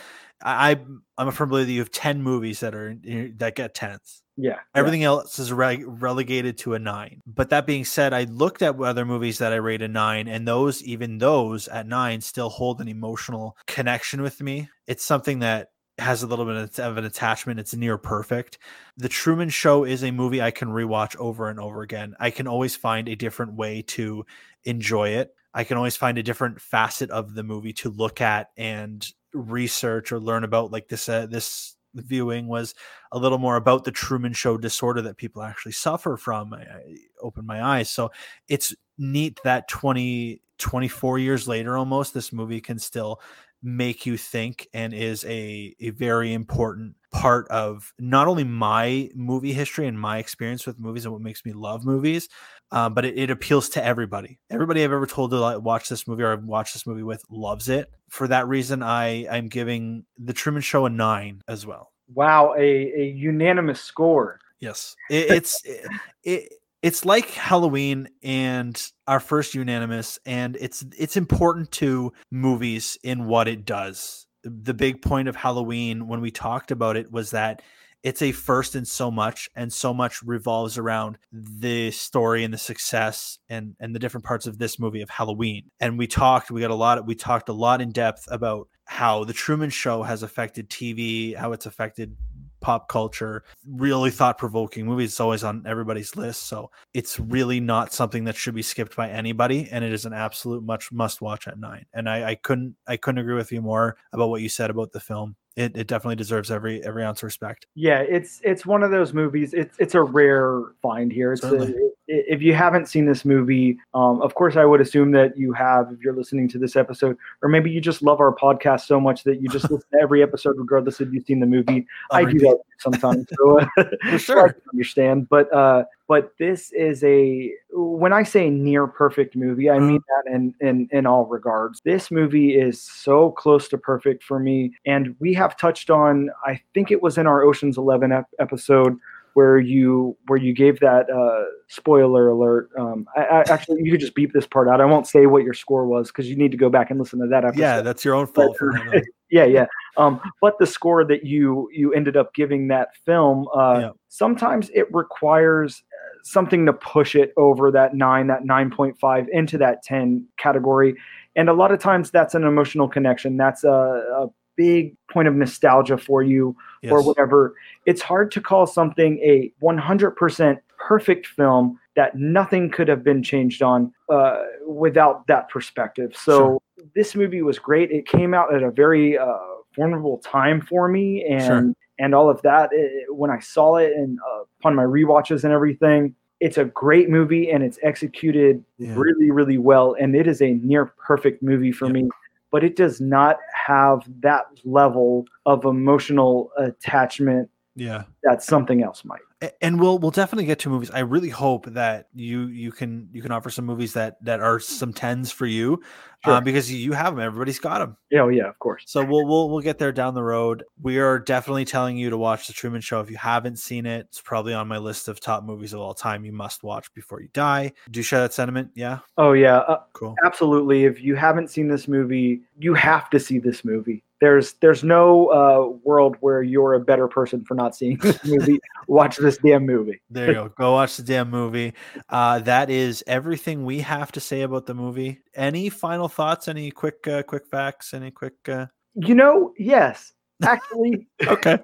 [0.44, 0.78] I
[1.16, 2.94] I'm a firm believer that you have 10 movies that are
[3.36, 4.21] that get 10s.
[4.36, 4.60] Yeah.
[4.74, 5.08] Everything yeah.
[5.08, 7.20] else is re- relegated to a nine.
[7.26, 10.48] But that being said, I looked at other movies that I rate a nine, and
[10.48, 14.68] those, even those at nine, still hold an emotional connection with me.
[14.86, 15.68] It's something that
[15.98, 17.60] has a little bit of an attachment.
[17.60, 18.58] It's near perfect.
[18.96, 22.14] The Truman Show is a movie I can rewatch over and over again.
[22.18, 24.24] I can always find a different way to
[24.64, 25.34] enjoy it.
[25.54, 30.12] I can always find a different facet of the movie to look at and research
[30.12, 32.74] or learn about like this uh, this viewing was
[33.10, 36.52] a little more about the Truman Show disorder that people actually suffer from.
[36.52, 37.90] I, I opened my eyes.
[37.90, 38.10] So
[38.48, 43.20] it's neat that 20, 24 years later almost, this movie can still
[43.62, 49.52] make you think and is a, a very important part of not only my movie
[49.52, 52.28] history and my experience with movies and what makes me love movies,
[52.72, 54.38] uh, but it, it, appeals to everybody.
[54.50, 57.22] Everybody I've ever told to like, watch this movie or I've watched this movie with
[57.30, 57.90] loves it.
[58.08, 61.92] For that reason, I I'm giving The Truman Show a nine as well.
[62.14, 64.40] Wow, a, a unanimous score.
[64.58, 65.86] Yes, it, it's it,
[66.24, 66.52] it
[66.82, 73.48] it's like Halloween and our first unanimous, and it's it's important to movies in what
[73.48, 74.26] it does.
[74.44, 77.62] The big point of Halloween when we talked about it was that
[78.02, 82.58] it's a first in so much and so much revolves around the story and the
[82.58, 86.60] success and and the different parts of this movie of halloween and we talked we
[86.60, 90.22] got a lot we talked a lot in depth about how the Truman Show has
[90.22, 92.16] affected TV, how it's affected
[92.60, 95.04] pop culture, really thought provoking movie.
[95.04, 96.42] It's always on everybody's list.
[96.44, 99.68] So it's really not something that should be skipped by anybody.
[99.70, 101.86] And it is an absolute much must watch at nine.
[101.92, 104.92] And I, I couldn't I couldn't agree with you more about what you said about
[104.92, 105.36] the film.
[105.56, 107.66] It, it definitely deserves every every ounce of respect.
[107.74, 109.52] Yeah, it's it's one of those movies.
[109.52, 111.34] It's it's a rare find here.
[111.34, 111.72] It's a.
[112.08, 115.90] if you haven't seen this movie, um, of course I would assume that you have
[115.92, 119.24] if you're listening to this episode, or maybe you just love our podcast so much
[119.24, 121.86] that you just listen to every episode regardless if you've seen the movie.
[122.10, 123.66] On I do that sometimes, so uh,
[124.10, 125.28] For so I understand.
[125.28, 130.32] But uh, but this is a when I say near perfect movie, I mean that
[130.32, 131.80] in in in all regards.
[131.84, 136.30] This movie is so close to perfect for me, and we have touched on.
[136.44, 138.98] I think it was in our Ocean's Eleven ep- episode
[139.34, 142.70] where you where you gave that uh, spoiler alert.
[142.78, 144.80] Um, I, I, actually, you could just beep this part out.
[144.80, 147.18] I won't say what your score was because you need to go back and listen
[147.20, 149.02] to that episode Yeah, that's your own fault knowing.
[149.32, 149.66] yeah yeah
[149.96, 153.90] um but the score that you you ended up giving that film uh Yeah.
[154.08, 159.82] sometimes it requires uh, something to push it over that 9 that 9.5 into that
[159.82, 160.94] 10 category
[161.34, 165.34] and a lot of times that's an emotional connection that's a, a big point of
[165.34, 166.54] nostalgia for you
[166.90, 167.54] or whatever
[167.86, 173.62] it's hard to call something a 100% perfect film that nothing could have been changed
[173.62, 176.16] on uh, without that perspective.
[176.16, 176.60] So
[176.94, 177.90] this movie was great.
[177.90, 179.36] It came out at a very uh,
[179.74, 181.74] formidable time for me, and Sure.
[181.98, 182.70] and all of that.
[182.72, 187.08] It- when I saw it and uh, upon my rewatches and everything, it's a great
[187.10, 188.94] movie and it's executed Yeah.
[188.96, 189.94] really, really well.
[190.00, 191.94] And it is a near perfect movie for Yep.
[191.94, 192.08] me.
[192.52, 198.04] But it does not have that level of emotional attachment Yeah.
[198.22, 199.20] that something else might.
[199.60, 200.90] And we'll we'll definitely get to movies.
[200.90, 204.60] I really hope that you you can you can offer some movies that that are
[204.60, 205.82] some tens for you,
[206.24, 206.34] Sure.
[206.34, 207.24] uh, because you, you have them.
[207.26, 207.96] Everybody's got them.
[208.10, 208.84] Yeah, oh, yeah, of course.
[208.86, 210.62] So we'll we'll we'll get there down the road.
[210.80, 214.06] We are definitely telling you to watch the Truman Show if you haven't seen it.
[214.08, 216.24] It's probably on my list of top movies of all time.
[216.24, 217.72] You must watch before you die.
[217.90, 218.70] Do you share that sentiment?
[218.76, 220.14] Yeah, Oh yeah, uh, cool.
[220.24, 220.84] absolutely.
[220.84, 224.04] If you haven't seen this movie, you have to see this movie.
[224.22, 228.60] There's there's no uh, world where you're a better person for not seeing this movie.
[228.86, 230.00] Watch this damn movie.
[230.10, 230.48] There you go.
[230.56, 231.74] Go watch the damn movie.
[232.08, 235.18] Uh, that is everything we have to say about the movie.
[235.34, 236.46] Any final thoughts?
[236.46, 237.92] Any quick uh, quick facts?
[237.94, 238.34] Any quick?
[238.48, 238.66] Uh...
[238.94, 240.12] You know, yes,
[240.44, 241.58] actually, Okay.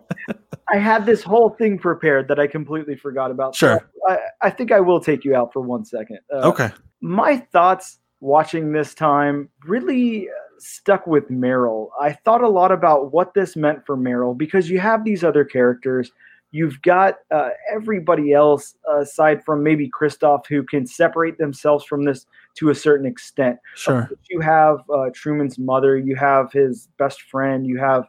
[0.73, 3.55] I had this whole thing prepared that I completely forgot about.
[3.55, 3.91] So Sure.
[4.09, 6.19] I, I think I will take you out for one second.
[6.33, 6.71] Uh, Okay.
[7.01, 11.89] my thoughts watching this time really uh, stuck with Meryl.
[12.01, 15.45] I thought a lot about what this meant for Meryl because you have these other
[15.45, 16.13] characters.
[16.51, 22.27] You've got uh, everybody else aside from maybe Christof who can separate themselves from this
[22.57, 23.59] to a certain extent.
[23.75, 24.09] Sure.
[24.31, 28.05] You have uh, Truman's mother, you have his best friend, you have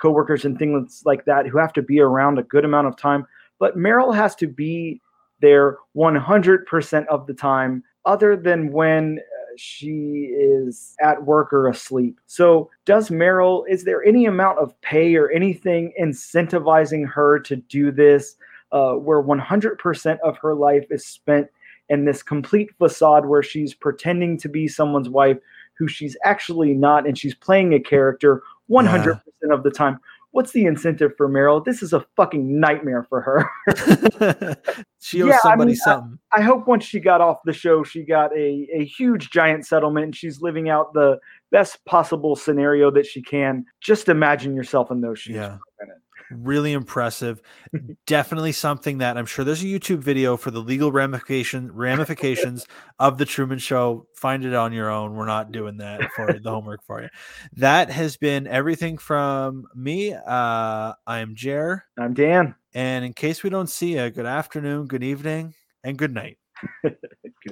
[0.00, 3.26] coworkers and things like that who have to be around a good amount of time.
[3.58, 5.00] But Meryl has to be
[5.40, 9.20] there 100% of the time, other than when
[9.56, 12.20] she is at work or asleep.
[12.26, 17.90] So, does Meryl, is there any amount of pay or anything incentivizing her to do
[17.90, 18.36] this
[18.72, 21.48] uh, where 100% of her life is spent
[21.88, 25.38] in this complete facade where she's pretending to be someone's wife
[25.78, 29.98] who she's actually not and she's playing a character 100% of the time?
[30.34, 31.64] What's the incentive for Meryl?
[31.64, 33.48] This is a fucking nightmare for her.
[35.00, 36.18] she owes Yeah, I somebody mean, I- something.
[36.32, 40.04] I hope once she got off the show, she got a, a huge giant settlement
[40.06, 41.18] and she's living out the
[41.52, 43.64] best possible scenario that she can.
[43.80, 45.36] Just imagine yourself in those shoes.
[45.36, 45.50] Yeah.
[45.56, 45.98] for a minute.
[46.30, 47.40] Really impressive.
[48.06, 52.66] Definitely something that I'm sure there's a YouTube video for the legal ramification ramifications
[52.98, 54.06] of the Truman Show.
[54.16, 55.14] Find it on your own.
[55.14, 57.08] We're not doing that for the homework for you.
[57.56, 60.14] That has been everything from me.
[60.14, 62.54] Uh, I am Jer, I'm Dan.
[62.74, 66.38] and in case we don't see you, good afternoon, good evening, and good night.
[66.82, 66.96] Good.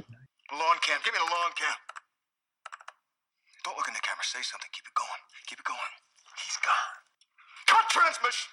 [0.09, 0.29] Night.
[0.53, 0.97] Lawn cam.
[1.05, 1.77] Give me the lawn cam.
[3.65, 4.25] Don't look in the camera.
[4.25, 4.69] Say something.
[4.73, 5.21] Keep it going.
[5.47, 5.93] Keep it going.
[6.41, 6.97] He's gone.
[7.69, 8.49] Cut transmission.